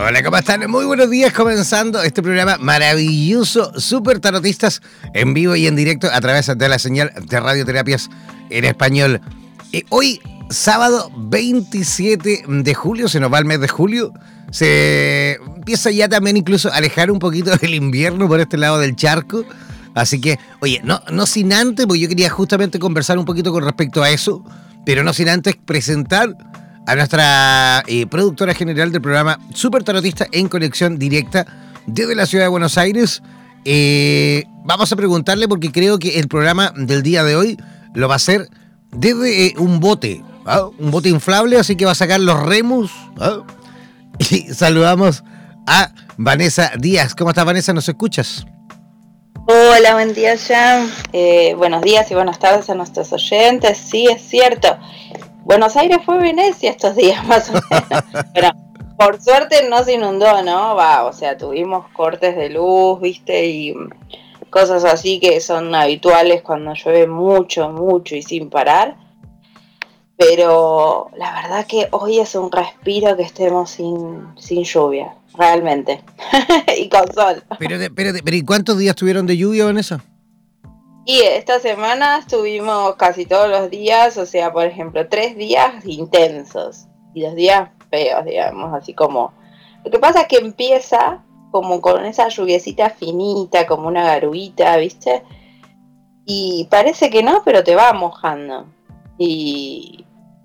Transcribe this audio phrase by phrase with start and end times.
[0.00, 0.70] Hola, ¿cómo están?
[0.70, 4.80] Muy buenos días, comenzando este programa maravilloso, Super Tarotistas,
[5.12, 8.08] en vivo y en directo a través de la señal de radioterapias
[8.48, 9.20] en español.
[9.72, 14.12] Eh, hoy, sábado 27 de julio, se nos va el mes de julio,
[14.52, 18.94] se empieza ya también incluso a alejar un poquito del invierno por este lado del
[18.94, 19.44] charco.
[19.96, 23.64] Así que, oye, no, no sin antes, porque yo quería justamente conversar un poquito con
[23.64, 24.44] respecto a eso,
[24.86, 26.36] pero no sin antes presentar
[26.88, 31.46] a nuestra eh, productora general del programa Super Tarotista en conexión directa
[31.86, 33.22] desde la ciudad de Buenos Aires.
[33.66, 37.58] Eh, vamos a preguntarle porque creo que el programa del día de hoy
[37.92, 38.48] lo va a hacer
[38.90, 40.70] desde eh, un bote, ¿ah?
[40.78, 42.90] un bote inflable, así que va a sacar los remos.
[43.20, 43.42] ¿ah?
[44.30, 45.24] Y saludamos
[45.66, 47.14] a Vanessa Díaz.
[47.14, 47.74] ¿Cómo estás, Vanessa?
[47.74, 48.46] ¿Nos escuchas?
[49.46, 50.90] Hola, buen día, Jan.
[51.58, 53.76] buenos días y buenas tardes a nuestros oyentes.
[53.76, 54.78] Sí, es cierto.
[55.48, 58.04] Buenos Aires fue Venecia estos días más o menos.
[58.34, 58.50] Pero
[58.98, 60.76] por suerte no se inundó, ¿no?
[60.76, 63.74] Va, o sea, tuvimos cortes de luz, viste, y
[64.50, 68.98] cosas así que son habituales cuando llueve mucho, mucho y sin parar.
[70.18, 76.02] Pero la verdad que hoy es un respiro que estemos sin, sin lluvia, realmente.
[76.76, 77.42] y con sol.
[77.58, 80.04] Pero, pero, pero ¿y cuántos días tuvieron de lluvia, Vanessa?
[81.10, 86.86] Y esta semana estuvimos casi todos los días, o sea, por ejemplo, tres días intensos
[87.14, 89.32] y dos días feos, digamos, así como...
[89.82, 95.22] Lo que pasa es que empieza como con esa lluviecita finita, como una garuita, ¿viste?
[96.26, 98.66] Y parece que no, pero te va mojando.
[99.16, 100.04] Y,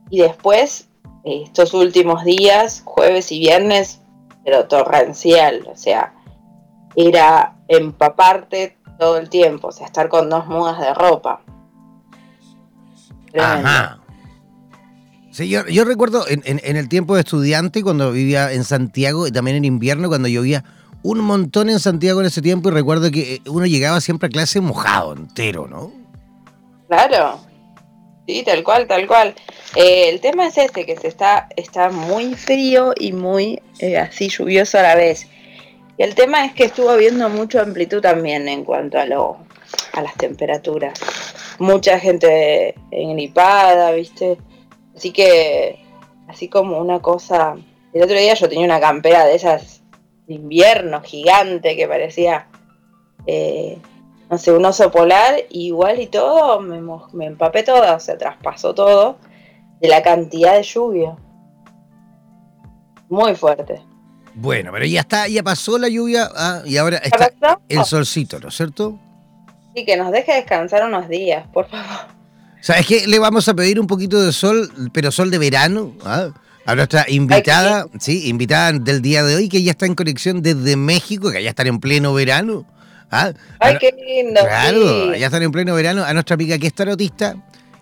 [0.09, 0.87] y después,
[1.25, 3.99] estos últimos días, jueves y viernes,
[4.45, 6.13] pero torrencial, o sea,
[6.95, 11.41] era empaparte todo el tiempo, o sea, estar con dos mudas de ropa.
[13.37, 13.99] Ajá.
[15.33, 19.65] Sí, yo, recuerdo en, el tiempo de estudiante, cuando vivía en Santiago y también en
[19.65, 20.63] invierno, cuando llovía
[21.01, 24.61] un montón en Santiago en ese tiempo, y recuerdo que uno llegaba siempre a clase
[24.61, 25.91] mojado entero, ¿no?
[26.87, 27.39] Claro,
[28.27, 29.33] sí, tal cual, tal cual.
[29.75, 34.29] Eh, el tema es este, que se está, está muy frío y muy eh, así
[34.29, 35.27] lluvioso a la vez.
[36.03, 39.37] Y el tema es que estuvo habiendo mucha amplitud también en cuanto a, lo,
[39.93, 40.99] a las temperaturas.
[41.59, 44.37] Mucha gente engripada, ¿viste?
[44.93, 45.79] Así que,
[46.27, 47.55] así como una cosa...
[47.93, 49.81] El otro día yo tenía una campera de esas
[50.27, 52.49] de invierno gigante que parecía,
[53.25, 53.77] eh,
[54.29, 56.81] no sé, un oso polar, igual y todo, me,
[57.13, 59.19] me empapé toda, o sea, traspasó todo
[59.79, 61.15] de la cantidad de lluvia.
[63.07, 63.92] Muy fuerte.
[64.35, 67.31] Bueno, pero ya está, ya pasó la lluvia ah, y ahora está
[67.69, 68.99] el solcito, ¿no es cierto?
[69.75, 72.07] Sí, que nos deje descansar unos días, por favor.
[72.61, 73.07] ¿Sabes qué?
[73.07, 76.29] Le vamos a pedir un poquito de sol, pero sol de verano, ¿ah?
[76.65, 80.75] a nuestra invitada, sí, invitada del día de hoy, que ya está en conexión desde
[80.75, 82.65] México, que ya están en pleno verano.
[83.11, 83.33] ¿ah?
[83.59, 84.41] Ay, qué lindo.
[84.41, 86.03] Claro, ya están en pleno verano.
[86.03, 87.35] A nuestra amiga que es tarotista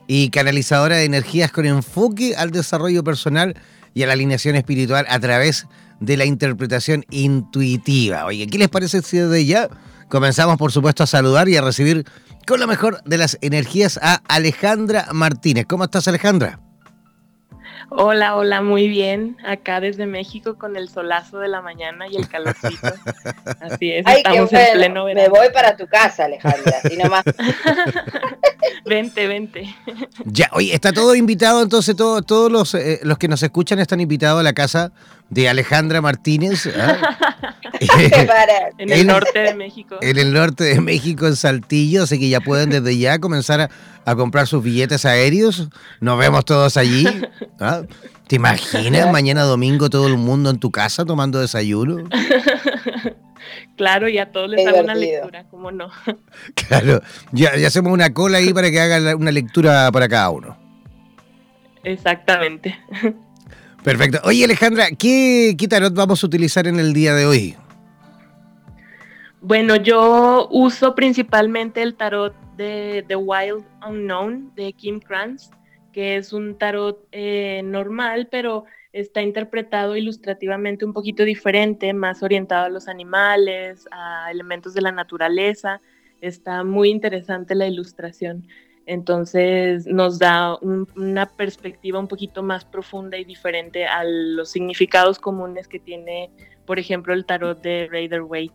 [0.07, 3.55] y canalizadora de energías con enfoque al desarrollo personal
[3.93, 5.67] y a la alineación espiritual a través
[5.99, 8.25] de la interpretación intuitiva.
[8.25, 9.69] Oye, ¿qué les parece si desde ya
[10.09, 12.05] comenzamos, por supuesto, a saludar y a recibir
[12.47, 15.65] con lo mejor de las energías a Alejandra Martínez?
[15.67, 16.59] ¿Cómo estás, Alejandra?
[17.89, 19.37] Hola, hola, muy bien.
[19.45, 22.87] Acá desde México con el solazo de la mañana y el calorcito.
[23.59, 25.33] Así es, estamos en pleno verano.
[25.33, 27.23] Me voy para tu casa, Alejandra, así nomás.
[28.85, 29.75] vente, vente.
[30.25, 33.99] Ya, oye, está todo invitado, entonces todo, todos los, eh, los que nos escuchan están
[33.99, 34.91] invitados a la casa
[35.31, 36.67] de Alejandra Martínez.
[36.77, 37.17] ¿ah?
[38.77, 39.97] en el norte de México.
[40.01, 43.69] En el norte de México, en Saltillo, así que ya pueden desde ya comenzar a,
[44.05, 45.69] a comprar sus billetes aéreos.
[45.99, 47.07] Nos vemos todos allí.
[47.59, 47.81] ¿ah?
[48.27, 52.07] ¿Te imaginas mañana domingo todo el mundo en tu casa tomando desayuno?
[53.75, 55.89] Claro, y a todos les hago una lectura, ¿cómo no?
[56.53, 57.01] Claro,
[57.31, 60.57] ya, ya, hacemos una cola ahí para que hagan una lectura para cada uno.
[61.83, 62.79] Exactamente.
[63.83, 64.19] Perfecto.
[64.23, 67.55] Oye, Alejandra, ¿qué, ¿qué tarot vamos a utilizar en el día de hoy?
[69.41, 75.49] Bueno, yo uso principalmente el tarot de The Wild Unknown de Kim Kranz,
[75.91, 82.65] que es un tarot eh, normal, pero está interpretado ilustrativamente un poquito diferente, más orientado
[82.65, 85.81] a los animales, a elementos de la naturaleza.
[86.21, 88.47] Está muy interesante la ilustración.
[88.91, 95.69] Entonces nos da una perspectiva un poquito más profunda y diferente a los significados comunes
[95.69, 96.29] que tiene,
[96.65, 98.53] por ejemplo, el tarot de Raider Waite.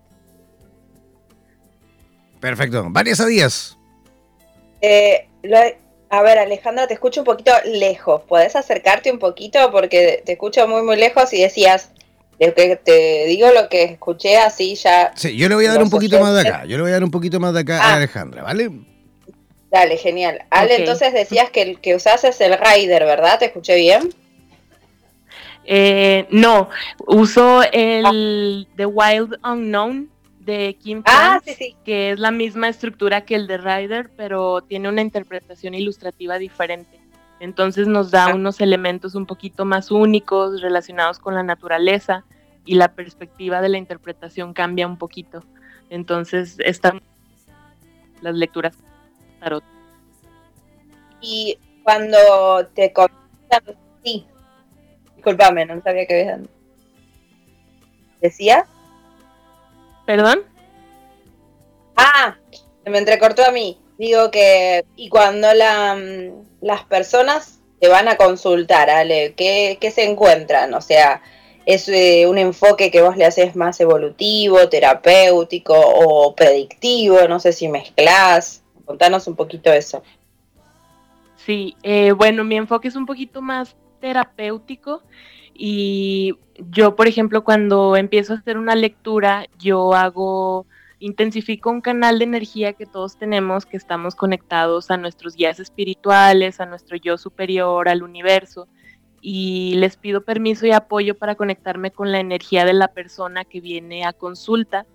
[2.38, 2.84] Perfecto.
[2.90, 3.78] Vanessa Díaz.
[4.82, 5.26] Eh,
[6.10, 8.20] a ver, Alejandra, te escucho un poquito lejos.
[8.28, 9.70] ¿Puedes acercarte un poquito?
[9.72, 11.92] Porque te escucho muy, muy lejos y decías,
[12.38, 15.14] te digo lo que escuché así ya.
[15.16, 16.66] Sí, yo le voy a dar un poquito más de acá.
[16.66, 17.96] Yo le voy a dar un poquito más de acá a ah.
[17.96, 18.70] Alejandra, ¿vale?
[19.76, 20.42] Dale, genial.
[20.48, 23.38] Ale, entonces decías que el que usas es el Rider, ¿verdad?
[23.38, 24.08] ¿Te escuché bien?
[25.66, 26.70] Eh, no,
[27.06, 30.08] uso el The Wild Unknown
[30.38, 31.40] de Kim ah,
[31.84, 36.98] que es la misma estructura que el de Rider, pero tiene una interpretación ilustrativa diferente.
[37.38, 38.34] Entonces nos da ah.
[38.34, 42.24] unos elementos un poquito más únicos relacionados con la naturaleza
[42.64, 45.44] y la perspectiva de la interpretación cambia un poquito.
[45.90, 47.02] Entonces están
[48.22, 48.74] las lecturas
[49.46, 49.64] tarot.
[51.20, 54.26] Y cuando te consultan, sí,
[55.14, 56.48] discúlpame, no sabía que habían.
[58.20, 58.66] ¿Decía?
[60.04, 60.40] ¿Perdón?
[61.96, 62.36] Ah,
[62.82, 63.80] se me entrecortó a mí.
[63.98, 70.04] Digo que, y cuando la, mm, las personas te van a consultar, Ale, ¿qué, se
[70.04, 70.74] encuentran?
[70.74, 71.22] O sea,
[71.66, 77.26] ¿es eh, un enfoque que vos le haces más evolutivo, terapéutico o predictivo?
[77.28, 78.62] No sé si mezclas.
[78.86, 80.02] Contanos un poquito eso.
[81.36, 85.02] Sí, eh, bueno, mi enfoque es un poquito más terapéutico
[85.52, 86.34] y
[86.70, 90.66] yo, por ejemplo, cuando empiezo a hacer una lectura, yo hago,
[90.98, 96.60] intensifico un canal de energía que todos tenemos, que estamos conectados a nuestros guías espirituales,
[96.60, 98.68] a nuestro yo superior, al universo,
[99.20, 103.60] y les pido permiso y apoyo para conectarme con la energía de la persona que
[103.60, 104.86] viene a consulta,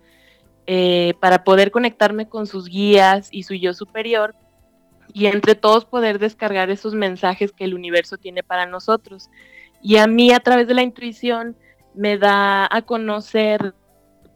[0.66, 4.34] eh, para poder conectarme con sus guías y su yo superior,
[5.12, 9.28] y entre todos poder descargar esos mensajes que el universo tiene para nosotros.
[9.82, 11.56] Y a mí a través de la intuición
[11.94, 13.74] me da a conocer,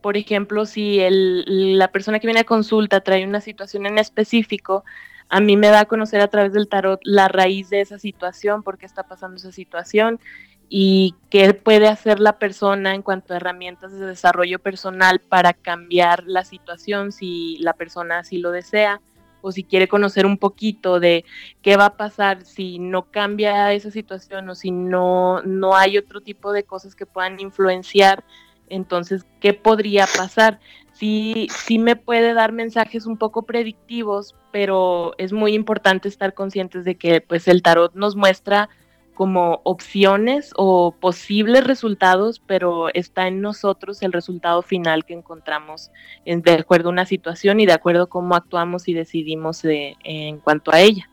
[0.03, 4.85] por ejemplo, si el, la persona que viene a consulta trae una situación en específico,
[5.29, 8.63] a mí me da a conocer a través del tarot la raíz de esa situación,
[8.63, 10.21] por qué está pasando esa situación
[10.69, 16.25] y qué puede hacer la persona en cuanto a herramientas de desarrollo personal para cambiar
[16.27, 19.01] la situación si la persona así lo desea
[19.43, 21.25] o si quiere conocer un poquito de
[21.63, 26.21] qué va a pasar si no cambia esa situación o si no, no hay otro
[26.21, 28.25] tipo de cosas que puedan influenciar,
[28.69, 30.59] entonces, ¿qué podría pasar?
[30.93, 36.85] Sí, sí me puede dar mensajes un poco predictivos, pero es muy importante estar conscientes
[36.85, 38.69] de que pues el tarot nos muestra
[39.17, 45.91] como opciones o posibles resultados, pero está en nosotros el resultado final que encontramos
[46.25, 50.73] de acuerdo a una situación y de acuerdo a cómo actuamos y decidimos en cuanto
[50.73, 51.09] a ella.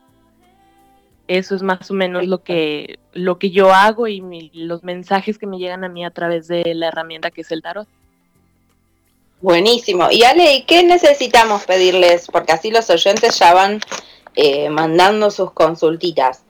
[1.28, 5.48] Eso es más o menos lo que, lo que yo hago y los mensajes que
[5.48, 7.88] me llegan a mí a través de la herramienta que es el tarot.
[9.42, 10.10] Buenísimo.
[10.12, 12.28] Y Ale, ¿qué necesitamos pedirles?
[12.28, 13.80] Porque así los oyentes ya van
[14.36, 16.44] eh, mandando sus consultitas.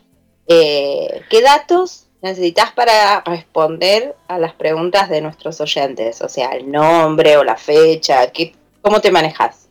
[0.47, 6.21] Eh, ¿Qué datos necesitas para responder a las preguntas de nuestros oyentes?
[6.21, 9.69] O sea, el nombre o la fecha, ¿qué, ¿cómo te manejas?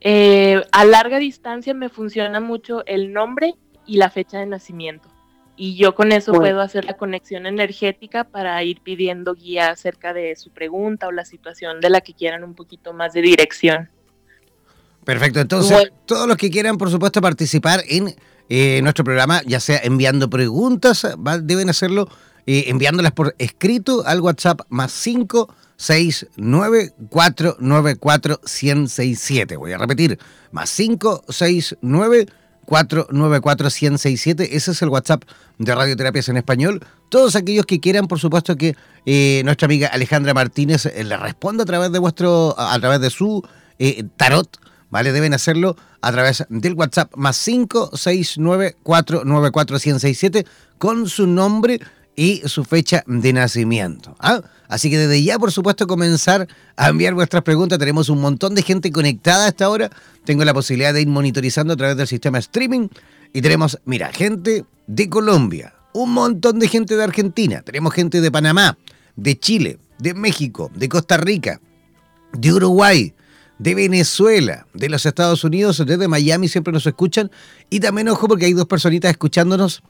[0.00, 3.54] Eh, a larga distancia me funciona mucho el nombre
[3.86, 5.08] y la fecha de nacimiento.
[5.54, 10.34] Y yo con eso puedo hacer la conexión energética para ir pidiendo guía acerca de
[10.34, 13.90] su pregunta o la situación de la que quieran un poquito más de dirección.
[15.04, 18.14] Perfecto, entonces todos los que quieran, por supuesto, participar en
[18.54, 21.06] eh, nuestro programa, ya sea enviando preguntas,
[21.40, 22.06] deben hacerlo
[22.46, 29.56] eh, enviándolas por escrito al WhatsApp más 569 494 1067.
[29.56, 30.18] Voy a repetir,
[30.50, 32.26] más 569
[32.66, 34.54] 494 1067.
[34.54, 35.22] Ese es el WhatsApp
[35.56, 36.84] de Radioterapias en Español.
[37.08, 41.62] Todos aquellos que quieran, por supuesto, que eh, nuestra amiga Alejandra Martínez eh, le responda
[41.62, 43.42] a través de vuestro, a través de su
[44.18, 44.58] tarot,
[44.92, 45.10] ¿vale?
[45.10, 50.46] Deben hacerlo a través del WhatsApp más 569 494 1067
[50.78, 51.80] con su nombre
[52.14, 54.14] y su fecha de nacimiento.
[54.20, 54.42] ¿ah?
[54.68, 56.46] Así que desde ya, por supuesto, comenzar
[56.76, 57.78] a enviar vuestras preguntas.
[57.78, 59.90] Tenemos un montón de gente conectada a esta hora.
[60.24, 62.88] Tengo la posibilidad de ir monitorizando a través del sistema streaming.
[63.32, 68.30] Y tenemos, mira, gente de Colombia, un montón de gente de Argentina, tenemos gente de
[68.30, 68.76] Panamá,
[69.16, 71.60] de Chile, de México, de Costa Rica,
[72.34, 73.14] de Uruguay,
[73.62, 77.30] de Venezuela, de los Estados Unidos, desde Miami siempre nos escuchan.
[77.70, 79.84] Y también, ojo, porque hay dos personitas escuchándonos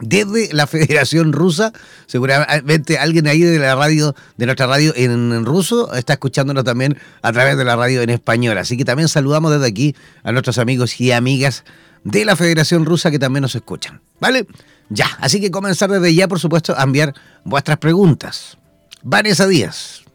[0.00, 1.72] desde la Federación Rusa.
[2.06, 7.32] Seguramente alguien ahí de la radio, de nuestra radio en ruso, está escuchándonos también a
[7.32, 8.58] través de la radio en español.
[8.58, 9.94] Así que también saludamos desde aquí
[10.24, 11.62] a nuestros amigos y amigas
[12.02, 14.00] de la Federación Rusa que también nos escuchan.
[14.18, 14.48] ¿Vale?
[14.88, 18.58] Ya, así que comenzar desde ya, por supuesto, a enviar vuestras preguntas.
[19.04, 20.05] Vanessa Díaz.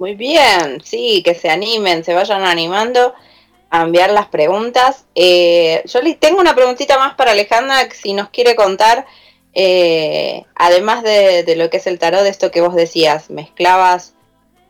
[0.00, 3.12] Muy bien, sí, que se animen, se vayan animando
[3.68, 5.04] a enviar las preguntas.
[5.14, 9.04] Eh, yo le tengo una preguntita más para Alejandra, si nos quiere contar,
[9.52, 14.14] eh, además de, lo que es el tarot, de esto que vos decías, mezclabas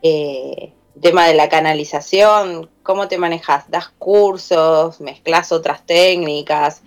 [0.01, 3.71] eh, tema de la canalización, ¿cómo te manejas?
[3.71, 4.99] ¿Das cursos?
[4.99, 6.83] ¿Mezclas otras técnicas?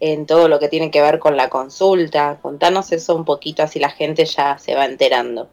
[0.00, 2.38] en todo lo que tiene que ver con la consulta.
[2.42, 5.48] Contanos eso un poquito, así la gente ya se va enterando.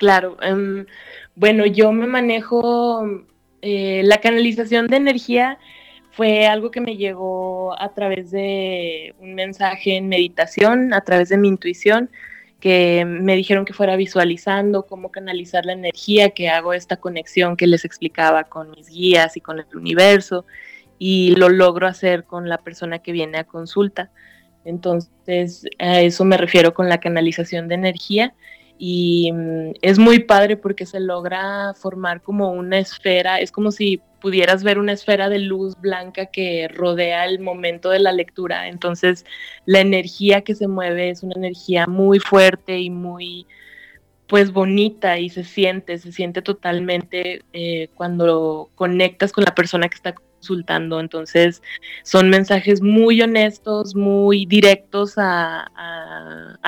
[0.00, 0.86] Claro, em,
[1.34, 3.06] bueno, yo me manejo
[3.60, 5.58] eh, la canalización de energía
[6.12, 11.36] fue algo que me llegó a través de un mensaje en meditación, a través de
[11.36, 12.08] mi intuición,
[12.60, 17.66] que me dijeron que fuera visualizando cómo canalizar la energía, que hago esta conexión que
[17.66, 20.46] les explicaba con mis guías y con el universo,
[20.98, 24.10] y lo logro hacer con la persona que viene a consulta.
[24.64, 28.34] Entonces, a eso me refiero con la canalización de energía
[28.82, 34.00] y mm, es muy padre porque se logra formar como una esfera, es como si
[34.22, 39.26] pudieras ver una esfera de luz blanca que rodea el momento de la lectura, entonces
[39.66, 43.46] la energía que se mueve es una energía muy fuerte y muy
[44.26, 49.96] pues bonita y se siente, se siente totalmente eh, cuando conectas con la persona que
[49.96, 51.00] está consultando.
[51.00, 51.62] Entonces,
[52.02, 55.70] son mensajes muy honestos, muy directos a,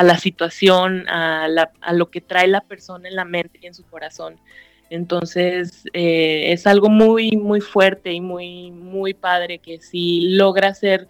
[0.00, 1.48] la situación, a,
[1.92, 4.36] lo que trae la persona en la mente y en su corazón.
[4.90, 11.08] Entonces, eh, es algo muy, muy fuerte y muy, muy padre que sí logra ser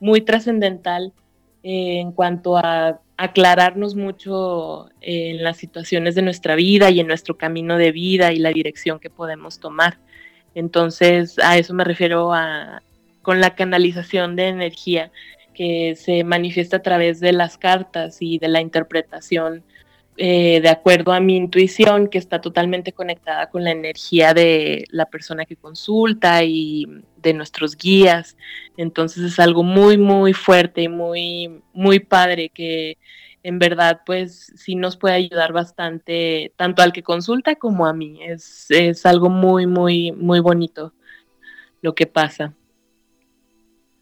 [0.00, 1.14] muy trascendental
[1.62, 7.38] eh, en cuanto a aclararnos mucho en las situaciones de nuestra vida y en nuestro
[7.38, 9.98] camino de vida y la dirección que podemos tomar.
[10.54, 12.82] Entonces, a eso me refiero a,
[13.22, 15.10] con la canalización de energía
[15.54, 19.64] que se manifiesta a través de las cartas y de la interpretación
[20.18, 25.06] eh, de acuerdo a mi intuición, que está totalmente conectada con la energía de la
[25.06, 28.36] persona que consulta y de nuestros guías.
[28.76, 32.98] Entonces es algo muy, muy fuerte y muy, muy padre que
[33.42, 38.18] en verdad, pues sí nos puede ayudar bastante, tanto al que consulta como a mí.
[38.22, 40.92] Es, es algo muy, muy, muy bonito
[41.80, 42.54] lo que pasa.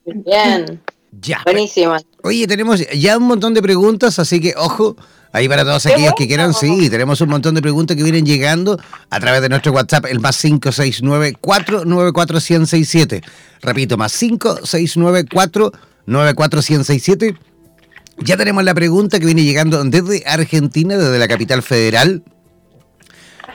[0.04, 0.80] Bien.
[1.20, 1.40] Ya.
[1.44, 1.96] Buenísimo.
[2.22, 4.96] Oye, tenemos ya un montón de preguntas, así que ojo,
[5.32, 8.78] ahí para todos aquellos que quieran, sí, tenemos un montón de preguntas que vienen llegando
[9.08, 13.22] a través de nuestro WhatsApp, el más 569 494 1067
[13.62, 17.49] Repito, más 569 494 1067
[18.22, 22.22] ya tenemos la pregunta que viene llegando desde Argentina, desde la capital federal.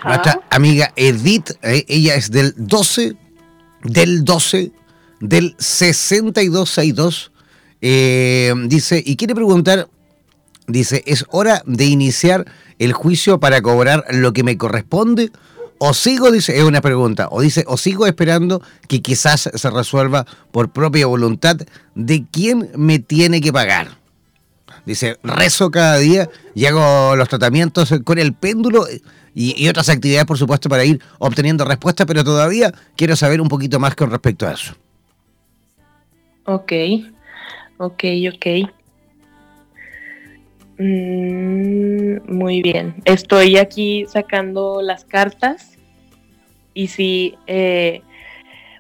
[0.03, 3.15] Nuestra amiga Edith, eh, ella es del 12,
[3.83, 4.71] del 12,
[5.19, 7.31] del 6262.
[7.81, 9.87] Eh, dice, y quiere preguntar,
[10.67, 12.45] dice, ¿es hora de iniciar
[12.79, 15.31] el juicio para cobrar lo que me corresponde?
[15.77, 20.25] O sigo, dice, es una pregunta, o dice, o sigo esperando que quizás se resuelva
[20.51, 21.57] por propia voluntad
[21.95, 24.04] de quién me tiene que pagar.
[24.85, 28.85] Dice, rezo cada día y hago los tratamientos con el péndulo
[29.33, 33.79] y, otras actividades, por supuesto, para ir obteniendo respuestas, pero todavía quiero saber un poquito
[33.79, 34.73] más con respecto a eso.
[36.45, 36.71] Ok,
[37.77, 38.45] ok, ok.
[40.77, 42.95] Mm, muy bien.
[43.03, 45.77] Estoy aquí sacando las cartas
[46.73, 48.01] y sí, eh,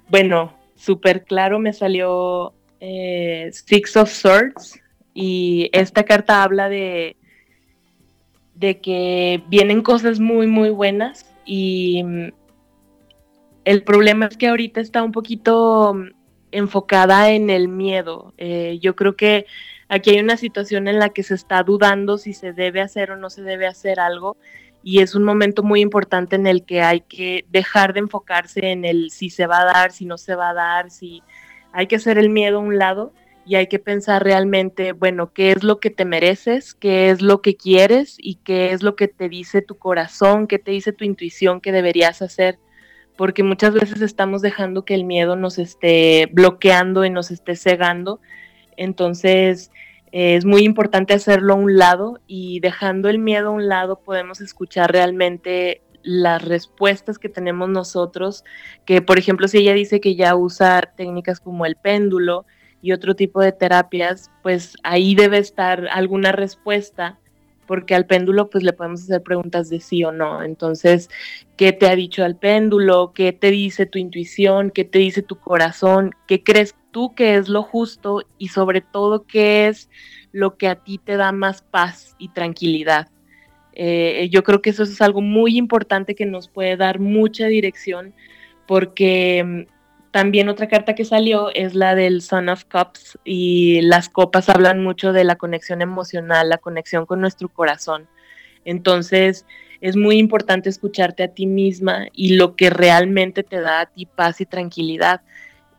[0.07, 4.79] bueno, súper claro me salió eh, Six of Swords
[5.15, 7.15] y esta carta habla de,
[8.53, 12.27] de que vienen cosas muy, muy buenas y mm,
[13.63, 16.09] el problema es que ahorita está un poquito mm,
[16.51, 18.33] enfocada en el miedo.
[18.37, 19.45] Eh, yo creo que
[19.87, 23.15] aquí hay una situación en la que se está dudando si se debe hacer o
[23.15, 24.35] no se debe hacer algo
[24.83, 28.83] y es un momento muy importante en el que hay que dejar de enfocarse en
[28.83, 31.23] el si se va a dar, si no se va a dar, si
[31.71, 33.13] hay que hacer el miedo a un lado
[33.45, 37.41] y hay que pensar realmente, bueno, qué es lo que te mereces, qué es lo
[37.41, 41.05] que quieres y qué es lo que te dice tu corazón, qué te dice tu
[41.05, 42.57] intuición que deberías hacer,
[43.15, 48.19] porque muchas veces estamos dejando que el miedo nos esté bloqueando y nos esté cegando.
[48.77, 49.71] Entonces,
[50.11, 54.41] es muy importante hacerlo a un lado y dejando el miedo a un lado podemos
[54.41, 58.43] escuchar realmente las respuestas que tenemos nosotros,
[58.85, 62.45] que por ejemplo si ella dice que ya usa técnicas como el péndulo,
[62.85, 67.17] y otro tipo de terapias, pues ahí debe estar alguna respuesta,
[67.65, 70.43] porque al péndulo pues le podemos hacer preguntas de sí o no.
[70.43, 71.09] Entonces,
[71.57, 73.11] ¿qué te ha dicho el péndulo?
[73.15, 74.69] ¿Qué te dice tu intuición?
[74.69, 76.13] ¿Qué te dice tu corazón?
[76.27, 78.21] ¿Qué crees tú que es lo justo?
[78.37, 79.89] Y sobre todo, ¿qué es
[80.31, 83.07] lo que a ti te da más paz y tranquilidad?
[83.73, 88.13] Eh, yo creo que eso es algo muy importante que nos puede dar mucha dirección
[88.67, 89.67] porque
[90.15, 94.81] también otra carta que salió es la del Son of Cups y las copas hablan
[94.81, 98.07] mucho de la conexión emocional, la conexión con nuestro corazón.
[98.63, 99.45] Entonces
[99.81, 104.05] es muy importante escucharte a ti misma y lo que realmente te da a ti
[104.05, 105.19] paz y tranquilidad.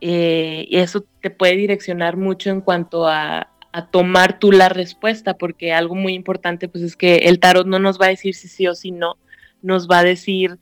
[0.01, 3.49] Eh, y eso te puede direccionar mucho en cuanto a,
[3.91, 7.99] tomar tú la respuesta, porque algo muy importante pues es que el tarot no nos
[7.99, 9.17] va a decir si sí o si no,
[9.63, 10.59] nos va a decir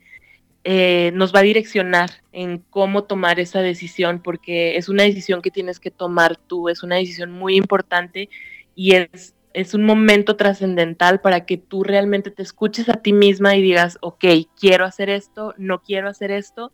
[0.68, 5.52] eh, nos va a direccionar en cómo tomar esa decisión, porque es una decisión que
[5.52, 8.28] tienes que tomar tú, es una decisión muy importante
[8.74, 13.54] y es, es un momento trascendental para que tú realmente te escuches a ti misma
[13.54, 14.24] y digas, ok,
[14.58, 16.72] quiero hacer esto, no quiero hacer esto,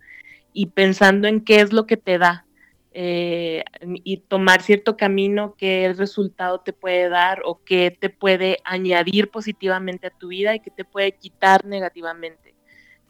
[0.55, 2.47] y pensando en qué es lo que te da.
[2.95, 3.63] Eh,
[4.05, 10.07] y tomar cierto camino, qué resultado te puede dar o qué te puede añadir positivamente
[10.07, 12.52] a tu vida y qué te puede quitar negativamente.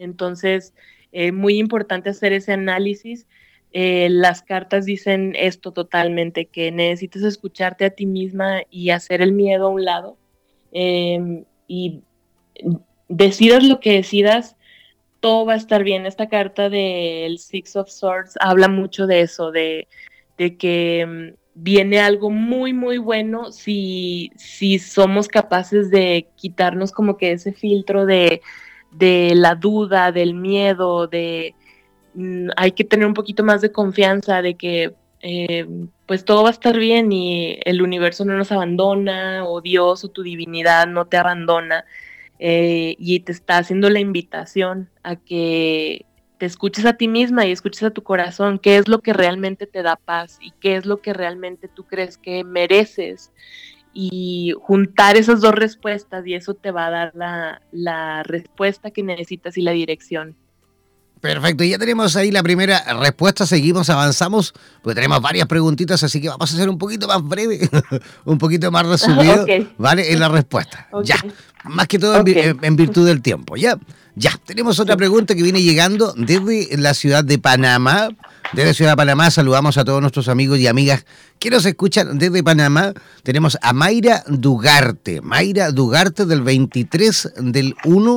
[0.02, 0.74] Entonces,
[1.12, 3.26] es eh, muy importante hacer ese análisis.
[3.72, 9.32] Eh, las cartas dicen esto totalmente, que necesitas escucharte a ti misma y hacer el
[9.32, 10.16] miedo a un lado.
[10.72, 12.02] Em, y
[13.08, 14.56] decidas lo que decidas,
[15.20, 16.06] todo va a estar bien.
[16.06, 19.86] Esta carta del Six of Swords habla mucho de eso, de,
[20.36, 27.32] que em, viene algo muy, muy bueno si, si somos capaces de quitarnos como que
[27.32, 28.42] ese filtro de
[28.92, 31.54] de la duda, del miedo, de
[32.14, 35.66] mm, hay que tener un poquito más de confianza de que eh,
[36.06, 40.08] pues todo va a estar bien y el universo no nos abandona o Dios o
[40.08, 41.84] tu divinidad no te abandona
[42.40, 46.04] eh, y te está haciendo la invitación a que
[46.38, 49.68] te escuches a ti misma y escuches a tu corazón, qué es lo que realmente
[49.68, 53.30] te da paz y qué es lo que realmente tú crees que mereces
[53.94, 57.12] y juntar esas dos respuestas y eso te va a dar
[57.72, 60.36] la, respuesta que necesitas y la dirección.
[61.20, 64.52] Perfecto, ya tenemos ahí la primera respuesta, seguimos, avanzamos,
[64.82, 67.60] pues tenemos varias preguntitas, así que vamos a hacer un poquito más breve,
[68.24, 69.46] un poquito más resumido,
[69.78, 70.12] ¿vale?
[70.12, 70.88] En la respuesta.
[71.04, 71.16] Ya,
[71.64, 73.78] más que todo en, virtud del tiempo, ¿ya?
[74.14, 78.10] Ya, tenemos otra pregunta que viene llegando desde la ciudad de Panamá.
[78.52, 81.06] Desde Ciudad de Panamá saludamos a todos nuestros amigos y amigas
[81.38, 82.92] que nos escuchan desde Panamá.
[83.22, 85.22] Tenemos a Mayra Dugarte.
[85.22, 88.16] Mayra Dugarte del 23 del 1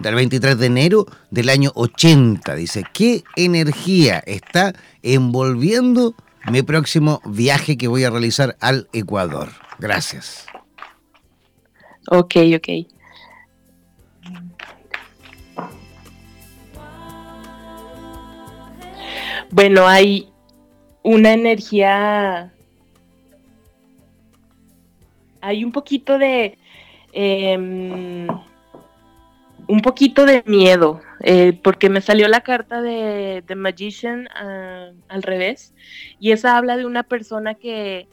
[0.00, 2.54] del 23 de enero del año 80.
[2.54, 6.14] Dice, ¿qué energía está envolviendo
[6.50, 9.50] mi próximo viaje que voy a realizar al Ecuador?
[9.78, 10.46] Gracias.
[12.08, 12.68] Ok, ok.
[19.54, 20.32] Bueno, hay
[21.04, 22.52] una energía,
[25.40, 26.58] hay un poquito de,
[27.12, 28.26] em,
[29.68, 35.22] un poquito de miedo, eh, porque me salió la carta de, The Magician ah, al
[35.22, 35.72] revés,
[36.18, 38.08] y esa habla de una persona que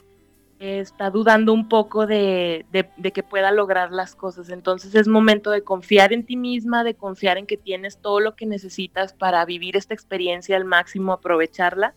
[0.62, 2.66] está dudando un poco de,
[3.14, 4.50] que pueda lograr las cosas.
[4.50, 8.36] Entonces es momento de confiar en ti misma, de confiar en que tienes todo lo
[8.36, 11.96] que necesitas para vivir esta experiencia al máximo, aprovecharla.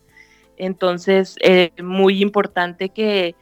[0.57, 3.35] Entonces es muy importante que,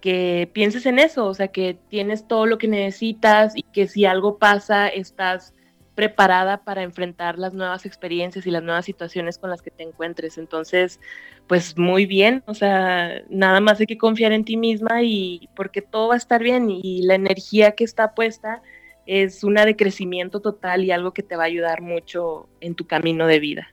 [0.00, 4.06] que pienses en eso, o sea, que tienes todo lo que necesitas y que si
[4.06, 5.52] algo pasa, estás
[5.94, 10.38] preparada para enfrentar las nuevas experiencias y las nuevas situaciones con las que te encuentres.
[10.38, 11.00] Entonces,
[11.46, 15.82] pues muy bien, o sea, nada más hay que confiar en ti misma y porque
[15.82, 18.62] todo va a estar bien y la energía que está puesta
[19.06, 22.86] es una de crecimiento total y algo que te va a ayudar mucho en tu
[22.86, 23.68] camino de vida.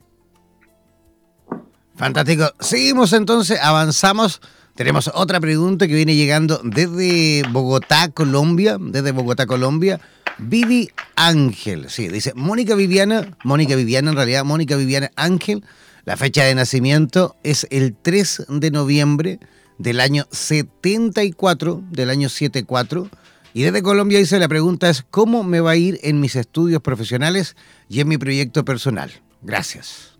[1.94, 2.52] Fantástico.
[2.60, 4.40] Seguimos entonces, avanzamos.
[4.74, 10.00] Tenemos otra pregunta que viene llegando desde Bogotá, Colombia, desde Bogotá, Colombia.
[10.42, 15.64] Vivi Ángel, sí, dice Mónica Viviana, Mónica Viviana en realidad, Mónica Viviana Ángel,
[16.04, 19.38] la fecha de nacimiento es el 3 de noviembre
[19.76, 23.08] del año 74, del año 74.
[23.52, 26.80] Y desde Colombia dice, la pregunta es, ¿cómo me va a ir en mis estudios
[26.80, 27.56] profesionales
[27.88, 29.10] y en mi proyecto personal?
[29.42, 30.18] Gracias.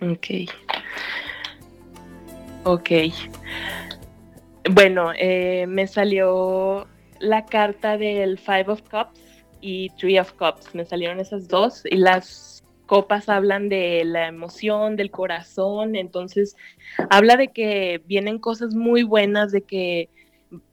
[0.00, 0.26] Ok.
[2.64, 2.90] Ok.
[4.70, 6.86] Bueno, eh, me salió
[7.22, 9.20] la carta del Five of Cups
[9.60, 10.74] y Three of Cups.
[10.74, 15.94] Me salieron esas dos y las copas hablan de la emoción, del corazón.
[15.94, 16.56] Entonces,
[17.10, 20.10] habla de que vienen cosas muy buenas, de que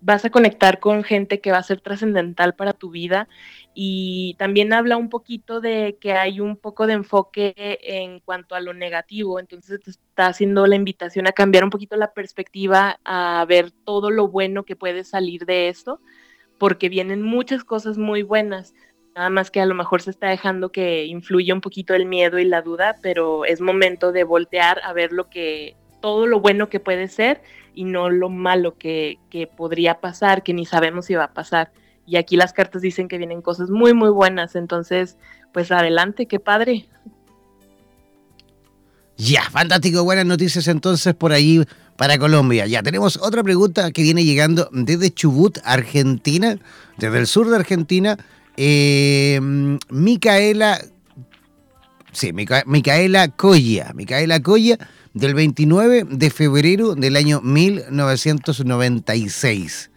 [0.01, 3.29] vas a conectar con gente que va a ser trascendental para tu vida
[3.73, 8.59] y también habla un poquito de que hay un poco de enfoque en cuanto a
[8.59, 13.45] lo negativo, entonces te está haciendo la invitación a cambiar un poquito la perspectiva, a
[13.47, 16.01] ver todo lo bueno que puede salir de esto,
[16.59, 18.75] porque vienen muchas cosas muy buenas,
[19.15, 22.37] nada más que a lo mejor se está dejando que influya un poquito el miedo
[22.37, 26.69] y la duda, pero es momento de voltear a ver lo que todo lo bueno
[26.69, 27.41] que puede ser
[27.73, 29.17] y no lo malo que,
[29.57, 31.71] podría pasar, que ni sabemos si va a pasar.
[32.05, 34.55] Y aquí las cartas dicen que vienen cosas muy, muy buenas.
[34.55, 35.17] Entonces,
[35.53, 36.87] pues adelante, qué padre.
[39.15, 40.03] Ya, fantástico.
[40.03, 41.63] Buenas noticias entonces por ahí
[41.99, 42.65] para Colombia.
[42.65, 46.57] Ya tenemos otra pregunta que viene llegando desde Chubut, Argentina,
[46.97, 48.17] desde el sur de Argentina.
[48.55, 49.37] Eh,
[49.89, 50.79] Micaela,
[52.13, 53.91] sí, Micaela Coya.
[53.93, 54.77] Micaela Coya
[55.13, 59.91] del 29 de febrero del año 1996.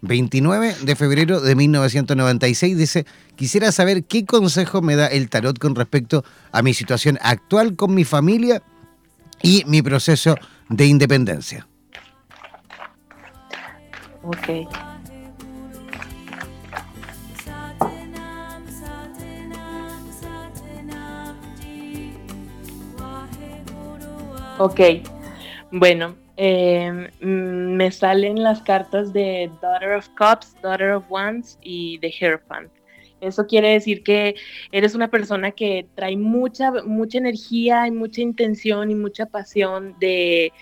[0.00, 3.04] 29 de febrero de 1996 dice,
[3.36, 7.94] quisiera saber qué consejo me da el tarot con respecto a mi situación actual con
[7.94, 8.62] mi familia
[9.42, 10.38] y mi proceso
[10.72, 11.66] de independencia.
[14.22, 14.66] Ok.
[24.58, 24.80] Ok,
[25.72, 32.10] bueno, mm, me salen las cartas de Daughter of Cups, Daughter of Wands y The
[32.10, 32.70] Hierophant.
[33.22, 34.34] Eso quiere decir que
[34.72, 40.52] eres una persona que trae mucha, mucha energía y mucha intención y mucha pasión de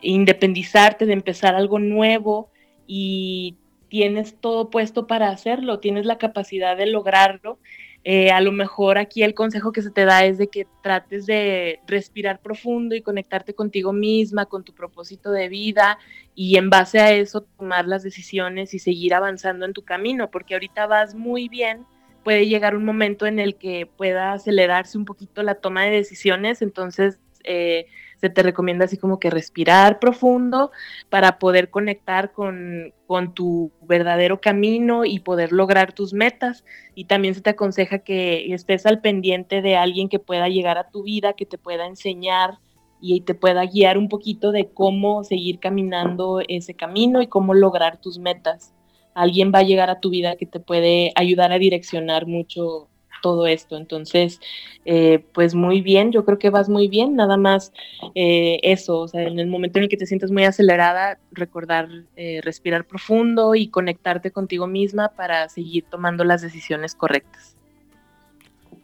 [0.00, 2.50] independizarte, de empezar algo nuevo
[2.86, 3.56] y
[3.88, 7.58] tienes todo puesto para hacerlo, tienes la capacidad de lograrlo
[8.02, 11.26] eh, a lo mejor aquí el consejo que se te da es de que trates
[11.26, 15.98] de respirar profundo y conectarte contigo misma, con tu propósito de vida
[16.34, 20.54] y en base a eso tomar las decisiones y seguir avanzando en tu camino, porque
[20.54, 21.84] ahorita vas muy bien,
[22.24, 26.62] puede llegar un momento en el que pueda acelerarse un poquito la toma de decisiones,
[26.62, 27.86] entonces eh,
[28.20, 30.70] se te recomienda así como que respirar profundo
[31.08, 32.92] para poder conectar con,
[33.34, 36.64] tu verdadero camino y poder lograr tus metas.
[36.94, 40.90] Y también se te aconseja que estés al pendiente de alguien que pueda llegar a
[40.90, 42.58] tu vida, que te pueda enseñar
[43.00, 47.98] y te pueda guiar un poquito de cómo seguir caminando ese camino y cómo lograr
[47.98, 48.74] tus metas.
[49.14, 52.89] Alguien va a llegar a tu vida que te puede ayudar a direccionar mucho
[53.20, 53.76] todo esto.
[53.76, 54.40] Entonces,
[54.84, 57.72] eh, pues muy bien, yo creo que vas muy bien, nada más
[58.14, 61.88] eh, eso, o sea, en el momento en el que te sientes muy acelerada, recordar
[62.16, 67.56] eh, respirar profundo y conectarte contigo misma para seguir tomando las decisiones correctas.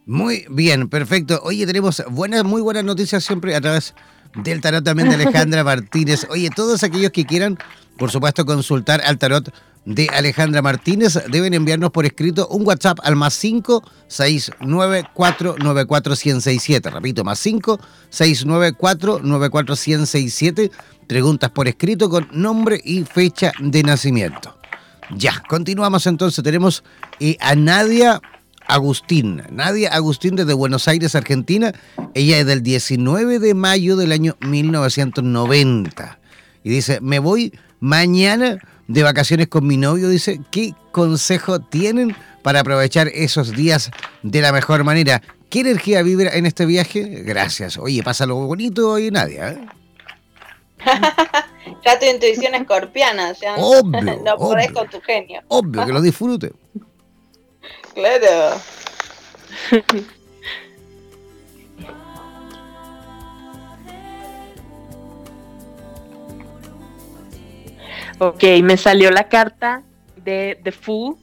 [0.05, 1.41] Muy bien, perfecto.
[1.43, 3.93] Oye, tenemos buenas, muy buenas noticias siempre a través
[4.35, 6.25] del tarot también de Alejandra Martínez.
[6.29, 7.57] Oye, todos aquellos que quieran,
[7.97, 9.53] por supuesto, consultar al tarot
[9.87, 16.13] de Alejandra Martínez, deben enviarnos por escrito un WhatsApp al más 5 694 94
[16.91, 19.75] Repito, más 5 694 94
[21.07, 24.57] Preguntas por escrito con nombre y fecha de nacimiento.
[25.15, 26.43] Ya, continuamos entonces.
[26.43, 26.83] Tenemos
[27.21, 28.19] eh, a Nadia
[28.67, 29.41] Agustín.
[29.51, 31.71] Nadia Agustín desde Buenos Aires, Argentina.
[32.13, 36.19] Ella es del 19 de mayo del año 1990.
[36.65, 42.61] Y dice, me voy mañana de vacaciones con mi novio, dice, ¿qué consejo tienen para
[42.61, 43.91] aprovechar esos días
[44.23, 45.21] de la mejor manera?
[45.49, 47.01] ¿Qué energía vibra en este viaje?
[47.23, 47.77] Gracias.
[47.77, 49.51] Oye, pasa lo bonito hoy, Nadia.
[49.51, 49.67] ¿eh?
[51.85, 55.41] ya tu intuición escorpiana, ya obvio, no podés con tu genio.
[55.47, 56.51] Obvio, que lo disfrute.
[57.93, 58.61] claro.
[68.19, 69.83] Ok, me salió la carta
[70.15, 71.17] de The Fool.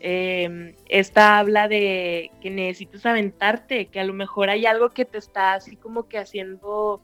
[0.00, 5.16] Em, esta habla de que necesitas aventarte, que a lo mejor hay algo que te
[5.16, 7.00] está así como que haciendo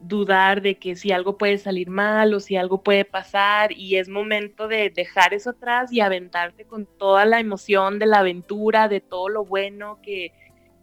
[0.00, 4.08] dudar de que si algo puede salir mal o si algo puede pasar y es
[4.08, 9.00] momento de dejar eso atrás y aventarte con toda la emoción de la aventura, de
[9.00, 10.32] todo lo bueno que,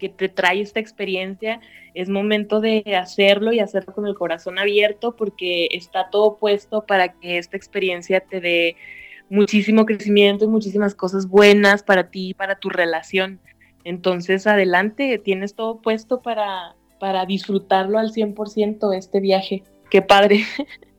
[0.01, 1.61] que te trae esta experiencia,
[1.93, 7.13] es momento de hacerlo y hacerlo con el corazón abierto porque está todo puesto para
[7.19, 8.77] que esta experiencia te dé
[9.29, 13.39] muchísimo crecimiento y muchísimas cosas buenas para ti y para tu relación.
[13.83, 19.63] Entonces, adelante, tienes todo puesto para, para disfrutarlo al 100% este viaje.
[19.91, 20.45] Qué padre.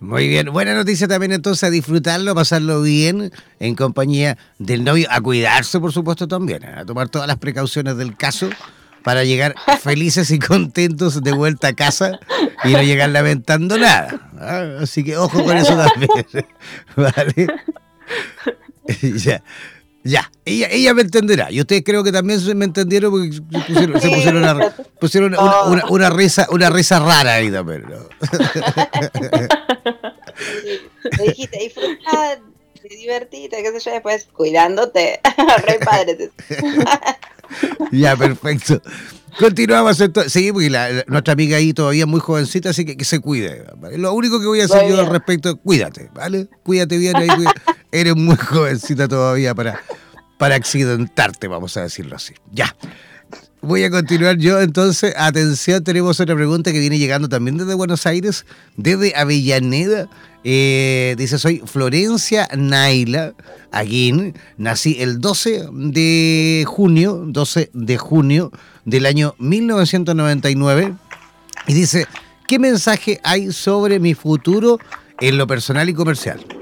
[0.00, 5.08] Muy bien, buena noticia también entonces a disfrutarlo, a pasarlo bien en compañía del novio,
[5.10, 8.50] a cuidarse por supuesto también, a tomar todas las precauciones del caso
[9.02, 12.18] para llegar felices y contentos de vuelta a casa
[12.64, 14.30] y no llegar lamentando nada.
[14.38, 14.80] ¿ah?
[14.82, 16.46] Así que ojo con eso también.
[16.96, 17.46] ¿Vale?
[19.18, 19.42] ya.
[20.02, 21.50] Ya, ella, ella me entenderá.
[21.50, 23.42] Y ustedes creo que también me entendieron porque se
[23.98, 27.86] pusieron, una, pusieron una, una, risa, una risa rara ahí también.
[27.88, 27.96] ¿no?
[31.24, 32.40] Dijiste, disfruta,
[32.88, 35.20] divertite, qué sé yo, después cuidándote.
[35.66, 36.30] Re padre.
[37.92, 38.80] ya, perfecto.
[39.38, 40.32] Continuamos entonces.
[40.32, 43.64] Sí, porque la, nuestra amiga ahí todavía es muy jovencita, así que que se cuide.
[43.96, 46.48] Lo único que voy a hacer yo al respecto, cuídate, ¿vale?
[46.62, 47.28] Cuídate bien ahí.
[47.92, 49.82] Eres muy jovencita todavía para,
[50.38, 52.34] para accidentarte, vamos a decirlo así.
[52.50, 52.74] Ya.
[53.66, 55.12] Voy a continuar yo entonces.
[55.16, 60.08] Atención, tenemos otra pregunta que viene llegando también desde Buenos Aires, desde Avellaneda.
[60.44, 63.34] Eh, dice, soy Florencia Naila
[63.72, 64.34] Aguín.
[64.56, 68.52] Nací el 12 de junio, 12 de junio
[68.84, 70.94] del año 1999.
[71.66, 72.06] Y dice,
[72.46, 74.78] ¿qué mensaje hay sobre mi futuro
[75.20, 76.55] en lo personal y comercial?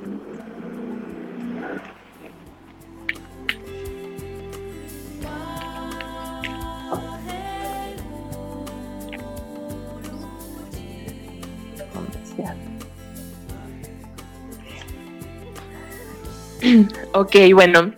[17.15, 17.93] Ok, bueno,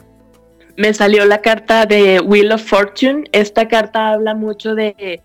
[0.77, 3.25] me salió la carta de Wheel of Fortune.
[3.33, 5.23] Esta carta habla mucho de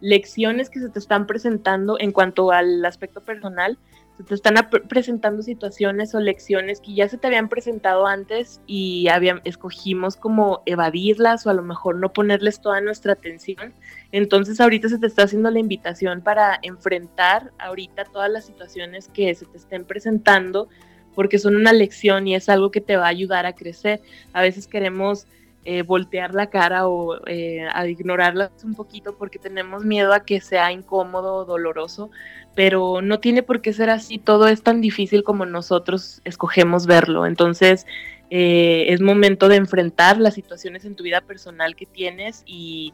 [0.00, 3.78] lecciones que se te están presentando en cuanto al aspecto personal.
[4.16, 4.54] Se te están
[4.88, 9.08] presentando situaciones o lecciones que ya se te habían presentado antes y
[9.42, 13.74] escogimos como evadirlas o a lo mejor no ponerles toda nuestra atención.
[14.12, 19.34] Entonces ahorita se te está haciendo la invitación para enfrentar ahorita todas las situaciones que
[19.34, 20.68] se te estén presentando
[21.14, 24.00] porque son una lección y es algo que te va a ayudar a crecer.
[24.32, 25.26] A veces queremos
[25.66, 30.70] eh, voltear la cara o eh, ignorarlas un poquito porque tenemos miedo a que sea
[30.72, 32.10] incómodo o doloroso,
[32.54, 37.24] pero no tiene por qué ser así, todo es tan difícil como nosotros escogemos verlo.
[37.24, 37.86] Entonces,
[38.28, 42.92] eh, es momento de enfrentar las situaciones en tu vida personal que tienes y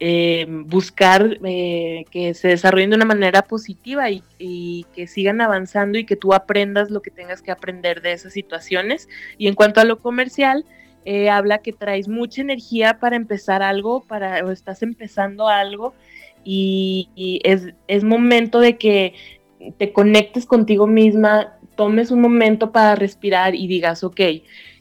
[0.00, 6.04] eh, buscar eh, que se desarrollen de una manera positiva y, que sigan avanzando y
[6.04, 9.08] que tú aprendas lo que tengas que aprender de esas situaciones.
[9.38, 10.64] Y en cuanto a lo comercial,
[11.04, 15.94] eh, habla que traes mucha energía para empezar algo, para, estás empezando algo
[16.44, 19.14] y, es, es momento de que
[19.78, 24.20] te conectes contigo misma, tomes un momento para respirar y digas, ok,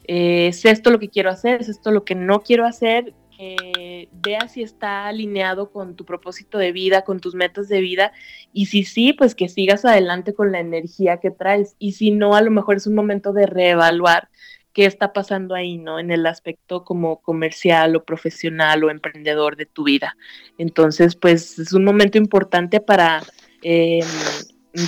[0.08, 4.47] es esto lo que quiero hacer, es esto lo que no quiero hacer, eh, vea
[4.47, 8.12] si está alineado con tu propósito de vida, con tus metas de vida,
[8.54, 12.36] y si sí, pues que sigas adelante con la energía que traes, y si no,
[12.36, 14.30] a lo mejor es un momento de reevaluar
[14.73, 16.00] qué está pasando ahí, ¿no?
[16.00, 20.15] En el aspecto como comercial o profesional o emprendedor de tu vida.
[20.58, 23.23] Entonces, pues es un momento importante para...
[23.63, 24.02] Eh,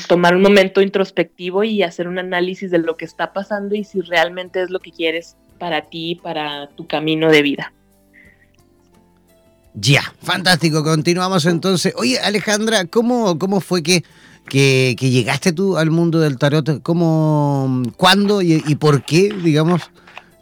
[0.07, 4.01] tomar un momento introspectivo y hacer un análisis de lo que está pasando y si
[4.01, 7.73] realmente es lo que quieres para ti, para tu camino de vida.
[9.81, 10.83] Ya, fantástico.
[10.83, 11.93] Continuamos entonces.
[11.95, 14.03] Oye, Alejandra, ¿cómo, cómo fue que,
[14.49, 16.81] que, llegaste tú al mundo del tarot?
[16.83, 19.89] ¿Cómo, cuándo y, por qué, digamos,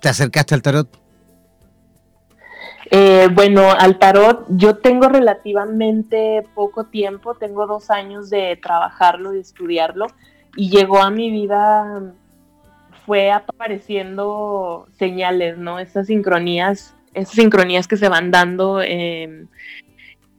[0.02, 0.88] te acercaste al tarot?
[2.90, 9.42] Eh, bueno, al tarot yo tengo relativamente poco tiempo, tengo dos años de trabajarlo, de
[9.42, 10.08] estudiarlo,
[10.56, 12.14] y llegó a mi vida,
[13.06, 15.80] fue apareciendo señales, ¿no?
[15.80, 19.48] Esas sincronías esas sincronías que se van dando em,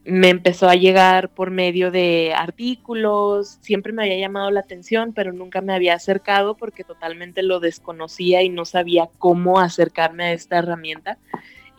[0.05, 5.33] me empezó a llegar por medio de artículos, siempre me había llamado la atención, pero
[5.33, 10.57] nunca me había acercado porque totalmente lo desconocía y no sabía cómo acercarme a esta
[10.59, 11.17] herramienta.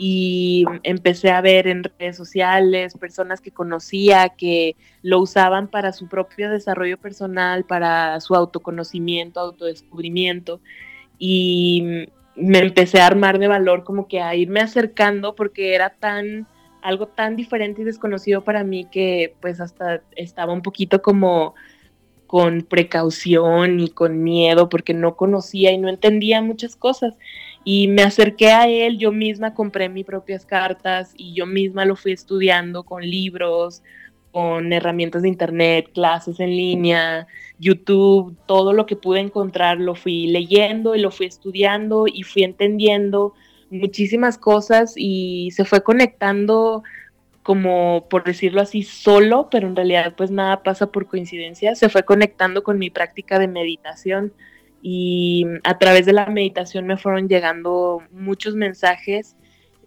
[0.02, 6.08] y empecé a ver en redes sociales personas que conocía que lo usaban para su
[6.08, 10.62] propio desarrollo personal, para su autoconocimiento, autodescubrimiento
[11.18, 12.08] y
[12.40, 16.46] me empecé a armar de valor como que a irme acercando porque era tan
[16.82, 21.54] algo tan diferente y desconocido para mí que pues hasta estaba un poquito como
[22.26, 27.16] con precaución y con miedo porque no conocía y no entendía muchas cosas.
[27.64, 31.96] Y me acerqué a él, yo misma compré mis propias cartas y yo misma lo
[31.96, 33.82] fui estudiando con libros,
[34.32, 37.26] con herramientas de internet, clases en línea,
[37.58, 42.44] YouTube, todo lo que pude encontrar lo fui leyendo y lo fui estudiando y fui
[42.44, 43.34] entendiendo
[43.70, 46.82] muchísimas cosas y se fue conectando
[47.42, 52.04] como por decirlo así solo, pero en realidad pues nada pasa por coincidencia, se fue
[52.04, 54.32] conectando con mi práctica de meditación
[54.82, 59.36] y a través de la meditación me fueron llegando muchos mensajes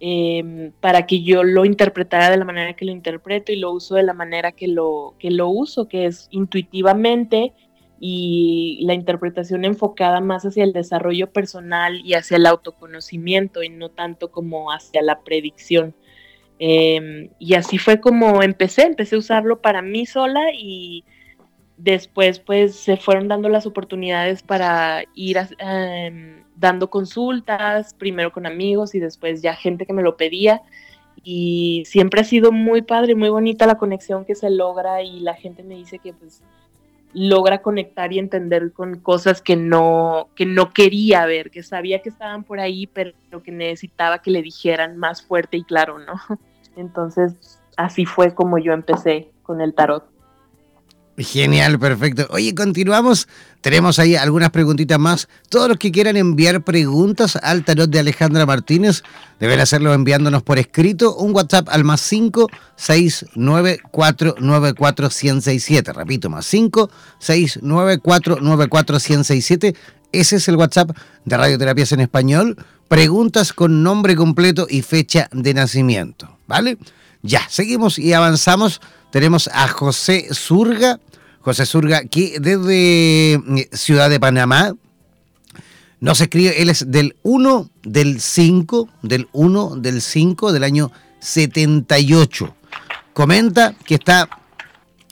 [0.00, 3.94] em, para que yo lo interpretara de la manera que lo interpreto y lo uso
[3.94, 7.52] de la manera que lo, que lo uso, que es intuitivamente
[8.00, 13.90] y la interpretación enfocada más hacia el desarrollo personal y hacia el autoconocimiento y no
[13.90, 15.94] tanto como hacia la predicción.
[16.58, 21.04] Em, y así fue como empecé, empecé a usarlo para mí sola y
[21.76, 28.94] después pues se fueron dando las oportunidades para ir em, dando consultas, primero con amigos
[28.94, 30.62] y después ya gente que me lo pedía.
[31.22, 35.34] Y siempre ha sido muy padre, muy bonita la conexión que se logra y la
[35.34, 36.42] gente me dice que pues
[37.14, 42.08] logra conectar y entender con cosas que no, que no quería ver, que sabía que
[42.08, 46.14] estaban por ahí, pero que necesitaba que le dijeran más fuerte y claro, ¿no?
[46.76, 50.13] Entonces, así fue como yo empecé con el tarot.
[51.16, 52.26] Genial, perfecto.
[52.30, 53.28] Oye, continuamos.
[53.60, 55.28] Tenemos ahí algunas preguntitas más.
[55.48, 59.04] Todos los que quieran enviar preguntas al tarot de Alejandra Martínez
[59.38, 64.34] deben hacerlo enviándonos por escrito un WhatsApp al más 5 694
[65.60, 69.76] siete Repito, más 5 694 siete
[70.10, 70.90] Ese es el WhatsApp
[71.24, 72.56] de Radioterapias en Español.
[72.88, 76.38] Preguntas con nombre completo y fecha de nacimiento.
[76.48, 76.76] ¿Vale?
[77.22, 78.82] Ya, seguimos y avanzamos
[79.14, 80.98] tenemos a José Surga.
[81.40, 84.74] José Surga, que desde eh, Ciudad de Panamá
[86.00, 92.56] nos escribe, él es del 1 del 5, del 1 del 5 del año 78.
[93.12, 94.28] Comenta que está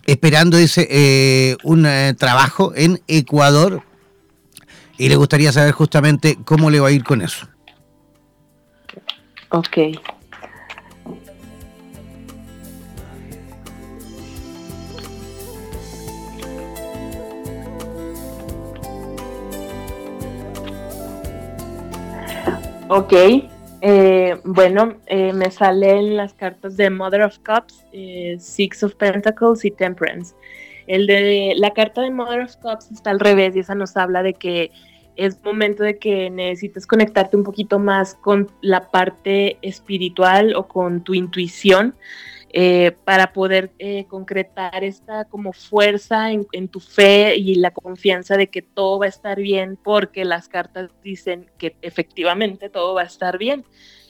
[0.04, 3.84] esperando, dice, eh, un eh, trabajo en Ecuador
[4.98, 7.46] y le gustaría saber justamente cómo le va a ir con eso.
[9.50, 9.78] Ok.
[22.94, 23.14] Ok,
[23.80, 29.64] eh, bueno, eh, me salen las cartas de Mother of Cups, eh, Six of Pentacles
[29.64, 30.34] y Temperance.
[30.86, 34.22] El de la carta de Mother of Cups está al revés y esa nos habla
[34.22, 34.72] de que
[35.16, 41.02] es momento de que necesites conectarte un poquito más con la parte espiritual o con
[41.02, 41.94] tu intuición
[42.54, 48.48] eh, para poder eh, concretar esta como fuerza en, tu fe y la confianza de
[48.48, 53.06] que todo va a estar bien porque las cartas dicen que efectivamente todo va a
[53.06, 53.64] estar bien.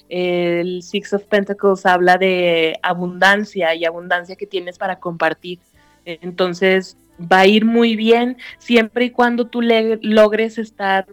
[0.09, 5.61] El Six of Pentacles habla de abundancia y abundancia que tienes para compartir.
[6.05, 11.07] Entonces va a ir muy bien siempre y cuando tú logres estar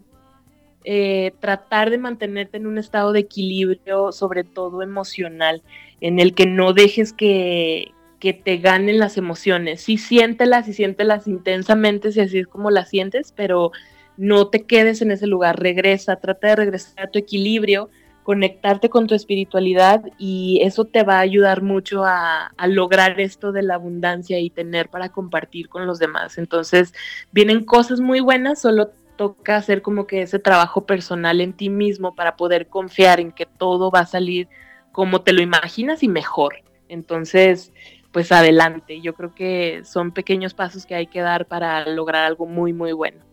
[0.86, 5.62] eh, tratar de mantenerte en un estado de equilibrio, sobre todo emocional
[6.02, 9.82] en el que no dejes que, te ganen las emociones.
[9.82, 13.72] Sí siéntelas y siéntelas intensamente si así es como las sientes, pero
[14.18, 17.90] no te quedes en ese lugar, regresa, trata de regresar a tu equilibrio,
[18.30, 23.52] conectarte con tu espiritualidad y eso te va a ayudar mucho a, a, lograr esto
[23.52, 26.38] de la abundancia y tener para compartir con los demás.
[26.38, 26.94] Entonces,
[27.32, 32.14] vienen cosas muy buenas, solo toca hacer como que ese trabajo personal en ti mismo
[32.14, 34.48] para poder confiar en que todo va a salir
[34.92, 36.62] como te lo imaginas y mejor.
[36.88, 37.74] Entonces,
[38.12, 39.02] pues adelante.
[39.02, 42.92] Yo creo que son pequeños pasos que hay que dar para lograr algo muy, muy
[42.92, 43.29] bueno.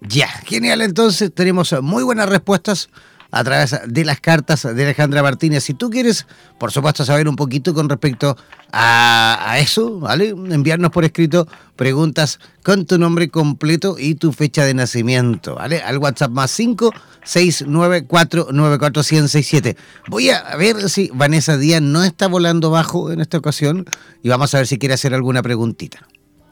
[0.00, 0.82] Ya, genial.
[0.82, 2.90] Entonces tenemos muy buenas respuestas
[3.30, 5.64] a través de las cartas de Alejandra Martínez.
[5.64, 6.26] Si tú quieres,
[6.58, 8.36] por supuesto, saber un poquito con respecto
[8.72, 10.28] a, eso, ¿vale?
[10.28, 15.82] Enviarnos por escrito preguntas con tu nombre completo y tu fecha de nacimiento, ¿vale?
[15.82, 16.92] Al WhatsApp más 5
[17.24, 19.76] 69494
[20.08, 23.84] Voy a ver si Vanessa Díaz no está volando bajo en esta ocasión
[24.22, 26.06] y vamos a ver si quiere hacer alguna preguntita.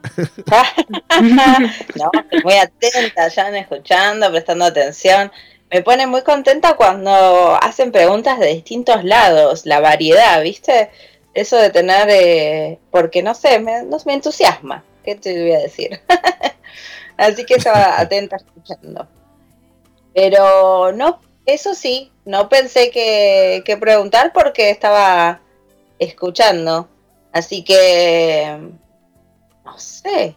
[1.96, 2.10] no,
[2.42, 5.30] muy atenta, ya escuchando, prestando atención
[5.74, 10.90] me pone muy contenta cuando hacen preguntas de distintos lados, la variedad, ¿viste?
[11.34, 15.58] Eso de tener, eh, porque no sé, me, no, me entusiasma, ¿qué te voy a
[15.58, 16.00] decir?
[17.16, 19.08] Así que estaba atenta escuchando.
[20.14, 25.40] Pero no, eso sí, no pensé que, que preguntar porque estaba
[25.98, 26.88] escuchando.
[27.32, 28.60] Así que,
[29.64, 30.34] no sé,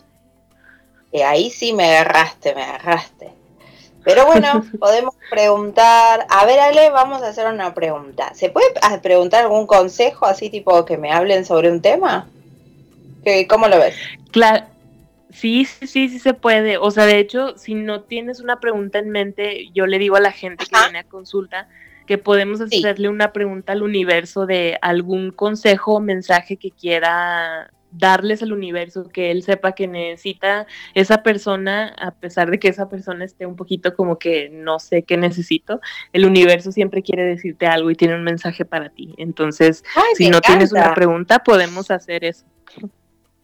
[1.12, 3.30] y ahí sí me agarraste, me agarraste.
[4.04, 6.26] Pero bueno, podemos preguntar.
[6.30, 8.34] A ver, Ale, vamos a hacer una pregunta.
[8.34, 8.68] ¿Se puede
[9.02, 12.28] preguntar algún consejo así tipo que me hablen sobre un tema?
[13.50, 13.96] ¿Cómo lo ves?
[14.32, 14.66] Claro.
[15.30, 16.78] Sí, sí, sí, sí se puede.
[16.78, 20.22] O sea, de hecho, si no tienes una pregunta en mente, yo le digo a
[20.22, 21.68] la gente que viene a consulta
[22.06, 28.44] que podemos hacerle una pregunta al universo de algún consejo o mensaje que quiera darles
[28.44, 33.26] al universo, que él sepa que necesita esa persona, a pesar de que esa persona
[33.26, 35.82] esté un poquito como que no sé qué necesito,
[36.14, 39.14] el universo siempre quiere decirte algo y tiene un mensaje para ti.
[39.18, 39.84] Entonces,
[40.16, 42.46] si no tienes una pregunta, podemos hacer eso.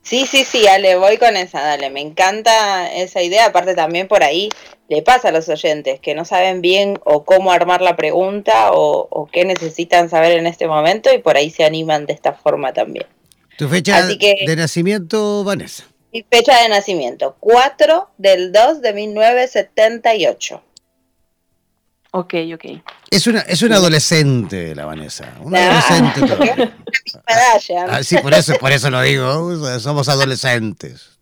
[0.01, 4.21] Sí, sí, sí, Ale, voy con esa, dale, me encanta esa idea, aparte también por
[4.21, 4.49] ahí
[4.89, 9.07] le pasa a los oyentes que no saben bien o cómo armar la pregunta o,
[9.09, 12.73] o qué necesitan saber en este momento y por ahí se animan de esta forma
[12.73, 13.05] también.
[13.57, 15.85] ¿Tu fecha de nacimiento, Vanessa?
[16.11, 20.63] Mi fecha de nacimiento, 4 del 2 de 1978.
[22.15, 22.65] Ok, ok.
[23.09, 25.33] Es una, es una adolescente la Vanessa.
[25.41, 26.77] Una adolescente todavía.
[27.89, 29.79] ah, sí, por eso, por eso lo digo.
[29.79, 31.17] Somos adolescentes.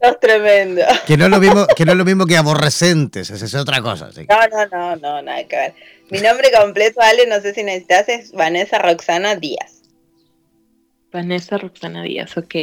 [0.00, 0.82] Es tremendo.
[1.06, 3.80] Que no es lo mismo, que no es lo mismo que aborrecentes, esa es otra
[3.80, 4.10] cosa.
[4.28, 5.74] No, no, no, no, nada que ver.
[6.10, 9.73] Mi nombre completo, Ale, no sé si necesitas, es Vanessa Roxana Díaz.
[11.14, 12.54] Vanessa Roxana Díaz, ok.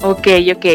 [0.00, 0.66] Ok, ok.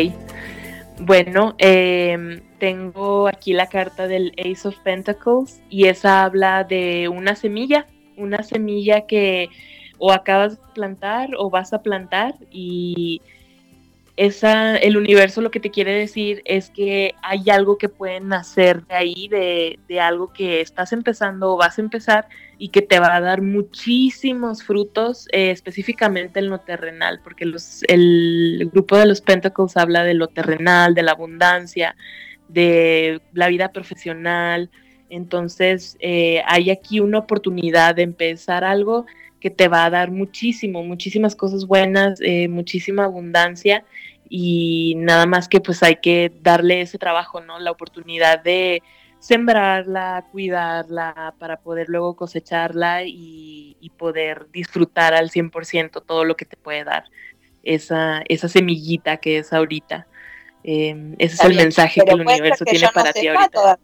[1.00, 7.36] Bueno, em, tengo aquí la carta del Ace of Pentacles y esa habla de una
[7.36, 7.88] semilla,
[8.18, 9.50] una semilla que
[10.06, 13.22] o acabas de plantar o vas a plantar y
[14.18, 18.86] esa, el universo lo que te quiere decir es que hay algo que pueden hacer
[18.86, 22.28] de ahí, de, algo que estás empezando o vas a empezar
[22.58, 27.84] y que te va a dar muchísimos frutos, eh, específicamente en lo terrenal, porque los,
[27.88, 31.96] el grupo de los Pentacles habla de lo terrenal, de la abundancia,
[32.50, 34.70] de la vida profesional.
[35.10, 39.06] Entonces, eh, hay aquí una oportunidad de empezar algo
[39.44, 43.84] que te va a dar muchísimo, muchísimas cosas buenas, eh, muchísima abundancia
[44.30, 47.60] y nada más que pues hay que darle ese trabajo, ¿no?
[47.60, 48.82] La oportunidad de
[49.20, 56.58] sembrarla, cuidarla, para poder luego cosecharla y, poder disfrutar al 100% todo lo que te
[56.58, 57.06] puede dar
[57.64, 60.08] esa, esa semillita que es ahorita.
[60.64, 63.80] Em, ese es el mensaje que el universo tiene para ti ahorita.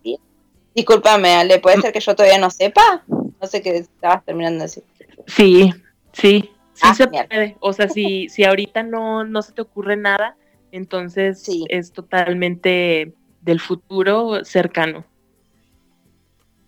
[0.73, 3.03] Discúlpame, Ale, ¿puede ser que yo todavía no sepa?
[3.41, 4.83] No sé qué estabas terminando de decir.
[5.27, 5.73] Sí,
[6.13, 7.57] sí, sí ah, se puede.
[7.59, 10.35] O sea, si, si ahorita no, no se te ocurre nada,
[10.71, 15.05] entonces es totalmente del futuro cercano.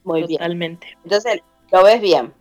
[0.03, 0.87] Muy totalmente.
[0.87, 0.99] bien.
[1.03, 1.41] Entonces,
[1.71, 2.33] ¿lo ves bien?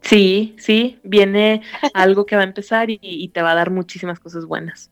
[0.00, 1.62] Sí, sí, viene
[1.94, 4.90] algo que va a empezar y, te va a dar muchísimas cosas buenas.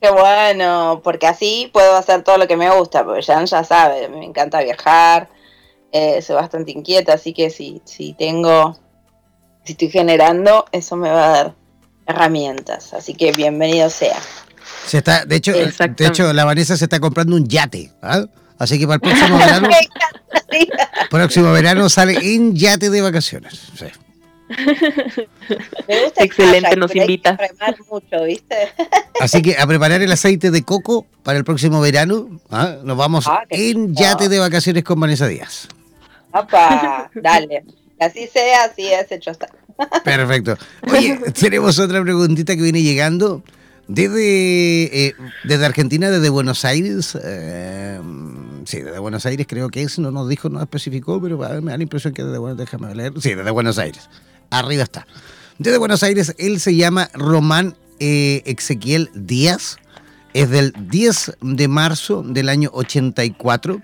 [0.00, 4.08] Qué bueno, porque así puedo hacer todo lo que me gusta, porque ya ya sabe,
[4.08, 5.28] me encanta viajar,
[5.96, 8.78] eh, soy bastante inquieta, así que si, si tengo,
[9.64, 11.54] si estoy generando, eso me va a dar
[12.06, 14.18] herramientas, así que bienvenido sea.
[14.86, 18.24] Se está, de hecho, de hecho, la Vanessa se está comprando un yate, ¿ah?
[18.58, 19.68] así que para el próximo verano,
[21.10, 23.72] próximo verano sale en yate de vacaciones.
[26.16, 27.36] Excelente, nos invita.
[27.90, 28.54] Mucho, ¿viste?
[29.20, 32.28] Así que a preparar el aceite de coco para el próximo verano.
[32.50, 32.76] ¿ah?
[32.84, 35.68] Nos vamos ah, en yate de vacaciones con Vanessa Díaz.
[36.32, 37.64] Opa, dale.
[37.98, 39.48] Así sea, así es hecho está.
[40.04, 40.56] Perfecto.
[40.92, 43.42] Oye, tenemos otra preguntita que viene llegando
[43.88, 45.14] desde, eh,
[45.44, 47.16] desde Argentina, desde Buenos Aires.
[47.22, 48.00] Eh,
[48.64, 51.76] sí, desde Buenos Aires creo que es, no nos dijo, no especificó, pero me da
[51.76, 53.12] la impresión que desde Buenos déjame leer.
[53.20, 54.08] Sí, desde Buenos Aires.
[54.50, 55.06] Arriba está.
[55.58, 59.78] Desde Buenos Aires, él se llama Román eh, Ezequiel Díaz.
[60.34, 63.80] Es del 10 de marzo del año 84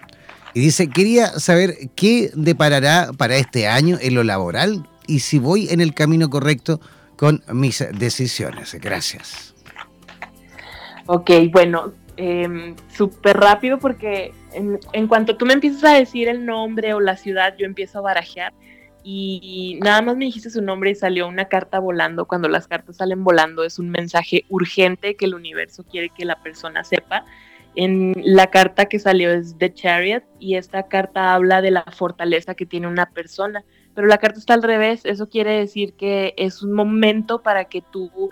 [0.54, 5.68] y dice, quería saber qué deparará para este año en lo laboral y si voy
[5.70, 6.80] en el camino correcto
[7.16, 8.74] con mis decisiones.
[8.80, 9.54] Gracias.
[11.06, 16.94] Ok, bueno, em, súper rápido porque en, cuanto tú me empiezas a decir el nombre
[16.94, 18.52] o la ciudad, yo empiezo a barajear
[19.04, 22.26] y nada más me dijiste su nombre y salió una carta volando.
[22.26, 26.40] Cuando las cartas salen volando es un mensaje urgente que el universo quiere que la
[26.42, 27.24] persona sepa.
[27.74, 32.54] En la carta que salió es The Chariot y esta carta habla de la fortaleza
[32.54, 33.64] que tiene una persona,
[33.94, 35.04] pero la carta está al revés.
[35.04, 38.30] Eso quiere decir que es un momento para que tú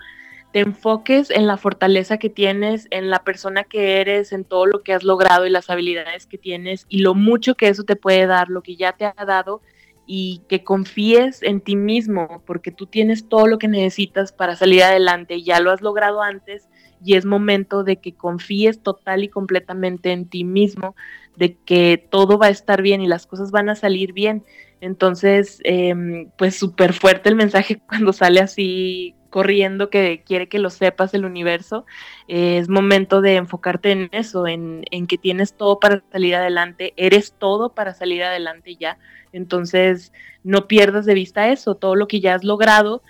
[0.51, 4.83] te enfoques en la fortaleza que tienes, en la persona que eres, en todo lo
[4.83, 8.27] que has logrado y las habilidades que tienes y lo mucho que eso te puede
[8.27, 9.61] dar, lo que ya te ha dado
[10.05, 14.83] y que confíes en ti mismo porque tú tienes todo lo que necesitas para salir
[14.83, 16.67] adelante, ya lo has logrado antes
[17.03, 20.95] y es momento de que confíes total y completamente en ti mismo,
[21.35, 24.43] de que todo va a estar bien y las cosas van a salir bien.
[24.81, 30.69] Entonces, em, pues súper fuerte el mensaje cuando sale así corriendo que quiere que lo
[30.69, 31.85] sepas el universo,
[32.27, 37.33] eh, es momento de enfocarte en eso, en, que tienes todo para salir adelante, eres
[37.39, 38.99] todo para salir adelante ya.
[39.31, 40.11] Entonces,
[40.43, 43.01] no pierdas de vista eso, todo lo que ya has logrado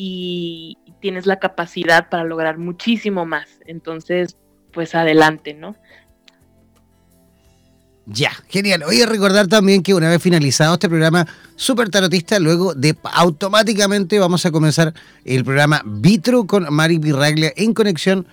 [0.00, 3.48] y tienes la capacidad para lograr muchísimo más.
[3.66, 4.36] Entonces,
[4.72, 5.74] pues adelante, ¿no?
[8.06, 8.84] Ya, genial.
[8.84, 11.26] Oye, recordar también que una vez finalizado este programa
[11.56, 14.94] Super Tarotista, luego de automáticamente vamos a comenzar
[15.24, 18.24] el programa Vitro con Mari Pirraglia en conexión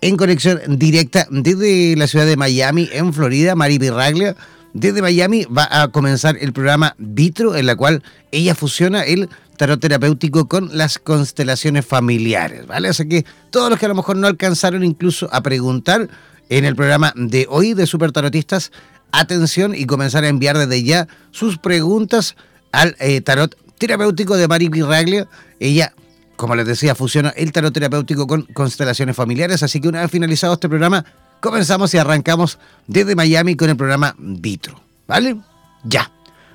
[0.00, 3.54] en conexión directa desde la ciudad de Miami, en Florida.
[3.54, 4.34] Mari Pirraglia
[4.72, 9.80] desde Miami va a comenzar el programa Vitro, en la cual ella fusiona el tarot
[9.80, 12.88] terapéutico con las constelaciones familiares, ¿vale?
[12.88, 16.08] Así que todos los que a lo mejor no alcanzaron incluso a preguntar
[16.48, 18.72] en el programa de hoy de Super Tarotistas,
[19.12, 22.36] atención y comenzar a enviar desde ya sus preguntas
[22.72, 25.28] al eh, tarot terapéutico de Mari Pirraglia.
[25.60, 25.92] Ella,
[26.36, 29.62] como les decía, fusiona el tarot terapéutico con constelaciones familiares.
[29.62, 31.04] Así que una vez finalizado este programa,
[31.40, 34.80] comenzamos y arrancamos desde Miami con el programa Vitro.
[35.06, 35.36] ¿Vale?
[35.84, 36.10] Ya.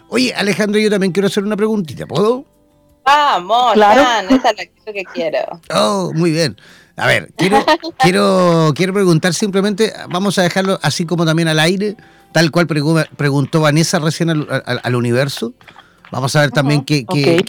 [0.09, 2.45] Oye, Alejandro, yo también quiero hacer una preguntita, ¿puedo?
[3.03, 4.01] Vamos, claro.
[4.29, 5.39] esa es la que quiero.
[5.73, 6.55] Oh, muy bien.
[6.95, 7.65] A ver, quiero,
[7.99, 11.95] quiero, quiero preguntar simplemente, vamos a dejarlo así como también al aire,
[12.31, 15.53] tal cual preguntó Vanessa recién al, universo.
[16.11, 17.05] Vamos a ver también qué,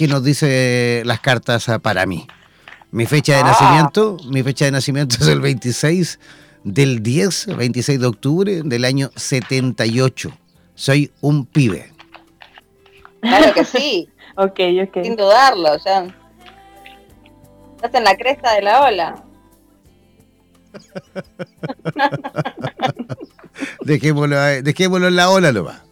[0.09, 2.26] nos dice las cartas para mí.
[2.92, 3.44] Mi fecha de ah.
[3.44, 6.18] nacimiento, mi fecha de nacimiento es el 26
[6.64, 10.30] del 10, 26 de octubre del año 78.
[10.74, 11.92] Soy un pibe.
[13.20, 14.09] Claro que sí.
[14.36, 15.02] Ok, ok.
[15.02, 16.06] Sin dudarlo, ya.
[17.76, 19.24] Estás en la cresta de la ola.
[23.84, 25.82] dejémoslo, dejémoslo en la ola va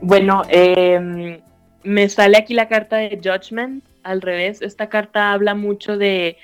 [0.00, 1.40] Bueno, em,
[1.82, 4.62] me sale aquí la carta de Judgment al revés.
[4.62, 6.36] Esta carta habla mucho de,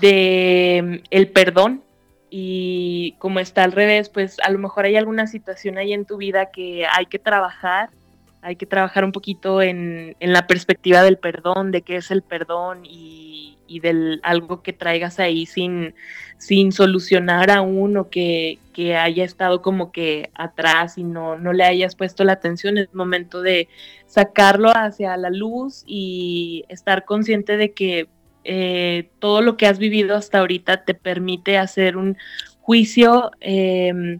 [0.00, 1.85] de em, el perdón
[2.38, 6.18] y como está al revés, pues a lo mejor hay alguna situación ahí en tu
[6.18, 7.88] vida que hay que trabajar
[8.42, 12.84] hay que trabajar un poquito en, la perspectiva del perdón, de qué es el perdón
[12.84, 15.96] y, y del algo que traigas ahí sin,
[16.38, 21.64] sin solucionar aún o que, que, haya estado como que atrás y no, no le
[21.64, 22.78] hayas puesto la atención.
[22.78, 23.68] Es momento de
[24.06, 28.06] sacarlo hacia la luz y estar consciente de que
[28.46, 32.16] eh, todo lo que has vivido hasta ahorita te permite hacer un
[32.60, 33.30] juicio.
[33.40, 34.18] Eh,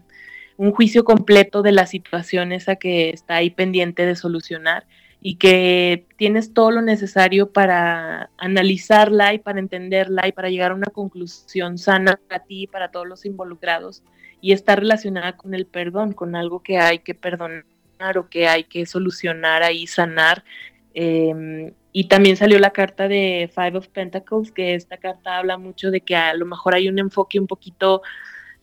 [0.57, 4.87] un juicio completo de la situación esa que está ahí pendiente de solucionar
[5.21, 10.75] y que tienes todo lo necesario para analizarla y para entenderla y para llegar a
[10.75, 14.03] una conclusión sana para ti y para todos los involucrados
[14.41, 17.63] y está relacionada con el perdón, con algo que hay que perdonar
[18.17, 20.43] o que hay que solucionar ahí, sanar.
[20.99, 25.91] Em, y también salió la carta de Five of Pentacles, que esta carta habla mucho
[25.91, 28.01] de que a lo mejor hay un enfoque un poquito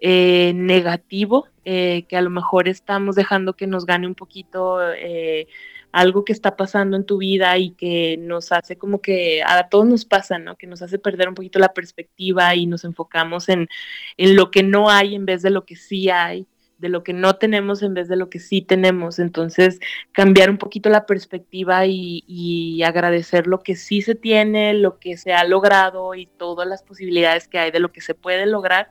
[0.00, 5.46] eh, negativo, eh, que a lo mejor estamos dejando que nos gane un poquito eh,
[5.92, 9.86] algo que está pasando en tu vida y que nos hace como que a todos
[9.86, 10.56] nos pasa, ¿no?
[10.56, 13.68] Que nos hace perder un poquito la perspectiva y nos enfocamos en,
[14.16, 16.48] en lo que no hay en vez de lo que sí hay
[16.84, 19.18] de lo que no tenemos en vez de lo que sí tenemos.
[19.18, 19.80] Entonces,
[20.12, 25.32] cambiar un poquito la perspectiva y, agradecer lo que sí se tiene, lo que se
[25.32, 28.90] ha logrado y todas las posibilidades que hay de lo que se puede lograr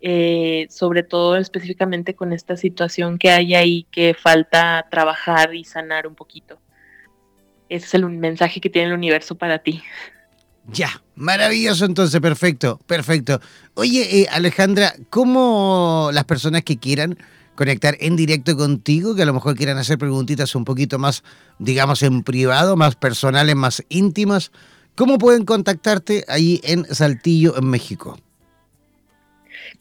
[0.00, 6.06] eh, sobre todo específicamente con esta situación que hay ahí que falta trabajar y sanar
[6.06, 6.58] un poquito.
[7.68, 9.82] Ese es el mensaje que tiene el universo para ti.
[10.72, 13.40] Ya, maravilloso entonces, perfecto, perfecto.
[13.74, 17.16] Oye, eh, Alejandra, ¿cómo las personas que quieran
[17.56, 21.24] conectar en directo contigo, que a lo mejor quieran hacer preguntitas un poquito más,
[21.58, 24.52] digamos, en privado, más personales, más íntimas,
[24.94, 28.18] ¿cómo pueden contactarte ahí en Saltillo, en México?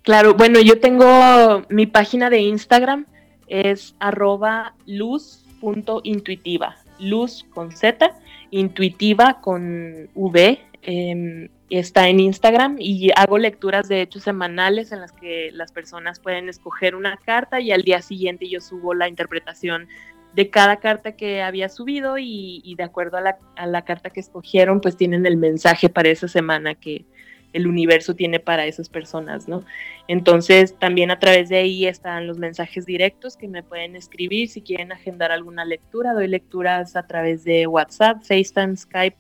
[0.02, 3.06] Claro, bueno, yo tengo mi página de Instagram,
[3.48, 8.12] es arroba luz.intuitiva, luz con Z,
[8.52, 15.12] intuitiva con V, em, está en Instagram y hago lecturas de hechos semanales en las
[15.12, 19.88] que las personas pueden escoger una carta y al día siguiente yo subo la interpretación
[20.34, 24.20] de cada carta que había subido y, de acuerdo a la, a la, carta que
[24.20, 27.06] escogieron, pues tienen el mensaje para esa semana que
[27.54, 29.64] el universo tiene para esas personas, ¿no?
[30.10, 34.62] Entonces, también a través de ahí están los mensajes directos que me pueden escribir si
[34.62, 36.14] quieren agendar alguna lectura.
[36.14, 39.16] Doy lecturas a través de WhatsApp, FaceTime, Skype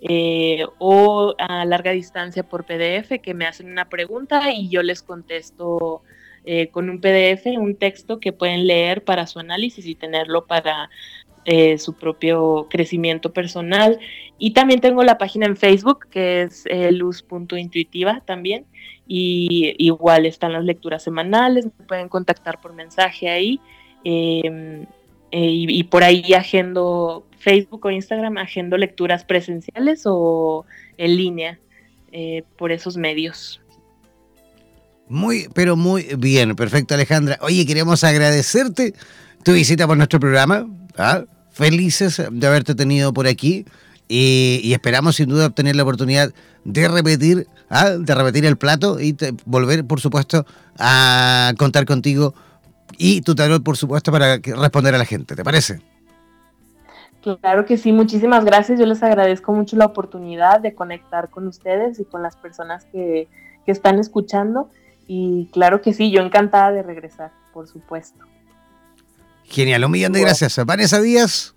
[0.00, 5.02] eh, o a larga distancia por PDF que me hacen una pregunta y yo les
[5.02, 6.02] contesto
[6.48, 10.90] eh, con un PDF, un texto que pueden leer para su análisis y tenerlo para
[11.44, 13.98] eh, su propio crecimiento personal.
[14.38, 18.64] Y también tengo la página en Facebook que es eh, luz.intuitiva también.
[19.08, 23.60] Y igual están las lecturas semanales, me pueden contactar por mensaje ahí.
[25.30, 30.64] Em, y, por ahí agendo Facebook o Instagram, agendo lecturas presenciales o
[30.98, 31.58] en línea
[32.56, 33.60] por esos medios.
[35.08, 37.38] Muy, pero muy bien, perfecto Alejandra.
[37.42, 38.94] Oye, queremos agradecerte
[39.44, 40.66] tu visita por nuestro programa.
[40.98, 41.24] ¿ah?
[41.52, 43.64] Felices de haberte tenido por aquí
[44.08, 46.32] y, esperamos sin duda obtener la oportunidad
[46.64, 47.90] de repetir, ¿ah?
[47.90, 50.44] de repetir el plato y volver, por supuesto,
[50.78, 52.34] a contar contigo
[52.98, 55.34] y tu tarot, por supuesto, para responder a la gente.
[55.36, 55.80] ¿Te parece?
[57.40, 58.78] Claro que sí, muchísimas gracias.
[58.78, 63.28] Yo les agradezco mucho la oportunidad de conectar con ustedes y con las personas que,
[63.64, 64.70] que están escuchando.
[65.08, 68.24] Y claro que sí, yo encantada de regresar, por supuesto.
[69.44, 70.64] Genial, un millón de gracias.
[70.64, 71.54] Vanessa Díaz.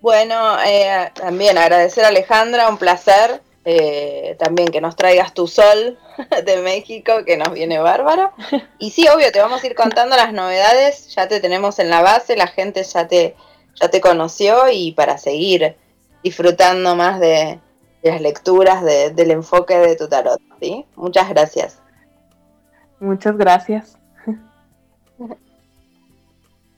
[0.00, 3.42] Bueno, eh, también agradecer a Alejandra, un placer.
[3.70, 5.98] Eh, también que nos traigas tu sol
[6.46, 8.32] de México, que nos viene bárbaro.
[8.78, 12.00] Y sí, obvio, te vamos a ir contando las novedades, ya te tenemos en la
[12.00, 13.36] base, la gente ya te,
[13.78, 15.76] ya te conoció y para seguir
[16.24, 17.60] disfrutando más de,
[18.02, 20.40] las lecturas, del enfoque de tu tarot.
[20.62, 20.86] ¿sí?
[20.96, 21.78] Muchas gracias.
[23.00, 23.98] Muchas gracias.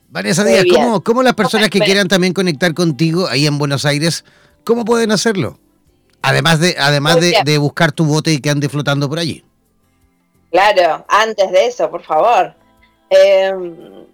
[0.08, 0.64] Vanessa Díaz,
[1.04, 4.24] ¿cómo, las personas que quieran también conectar contigo ahí en Buenos Aires,
[4.64, 5.60] cómo pueden hacerlo?
[6.22, 9.44] Además de, además de, buscar tu bote y que ande flotando por allí.
[10.50, 12.54] Claro, antes de eso, por favor.
[13.08, 14.04] Em,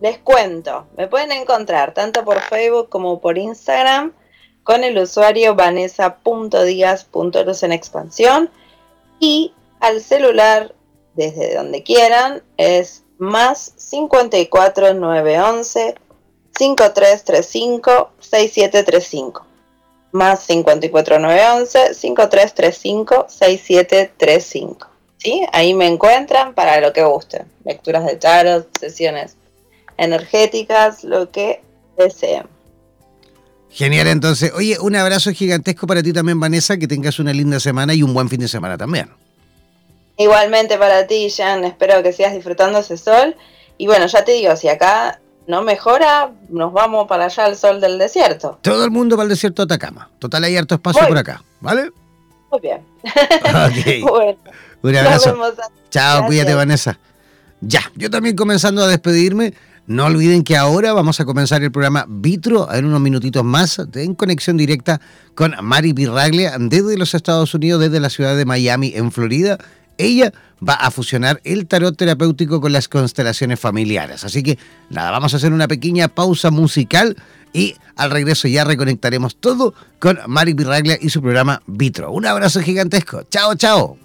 [0.00, 4.12] les cuento, me pueden encontrar tanto por Facebook como por Instagram
[4.62, 8.50] con el usuario vanessa.díaz.luz en expansión
[9.18, 10.74] y al celular
[11.14, 15.94] desde donde quieran es más 54 911
[16.58, 19.43] 5335 6735
[20.14, 24.88] más 54 911 5335 6735
[25.18, 25.44] ¿Sí?
[25.52, 27.46] Ahí me encuentran para lo que gusten.
[27.64, 29.36] Lecturas de tarot, sesiones
[29.96, 31.62] energéticas, lo que
[31.96, 32.46] deseen.
[33.70, 34.52] Genial, entonces.
[34.54, 36.76] Oye, un abrazo gigantesco para ti también, Vanessa.
[36.76, 39.10] Que tengas una linda semana y un buen fin de semana también.
[40.16, 43.34] Igualmente para ti, Jan, espero que sigas disfrutando ese sol.
[43.78, 47.80] Y bueno, ya te digo, si acá no mejora, nos vamos para allá al sol
[47.80, 48.58] del desierto.
[48.62, 50.10] Todo el mundo va al desierto de Atacama.
[50.18, 51.90] Total, hay harto espacio por acá, ¿vale?
[52.50, 52.80] Muy bien.
[54.02, 54.38] bueno,
[54.82, 55.36] Un abrazo.
[55.90, 56.98] Chao, cuídate, Vanessa.
[57.60, 59.54] Ya, yo también comenzando a despedirme.
[59.86, 64.14] No olviden que ahora vamos a comenzar el programa Vitro en unos minutitos más en
[64.14, 64.98] conexión directa
[65.34, 69.58] con Mari Pirraglia desde los Estados Unidos, desde la ciudad de Miami, en Florida
[69.98, 70.32] ella
[70.66, 74.24] va a fusionar el tarot terapéutico con las constelaciones familiares.
[74.24, 74.58] Así que
[74.90, 77.16] nada, vamos a hacer una pequeña pausa musical
[77.52, 82.12] y al regreso ya reconectaremos todo con Mari Pirraglia y su programa Vitro.
[82.12, 83.22] Un abrazo gigantesco.
[83.30, 83.98] Chao, chao.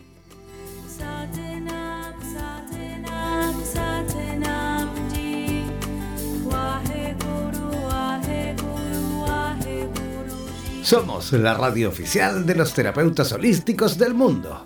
[10.83, 14.65] Somos la radio oficial de los terapeutas holísticos del mundo.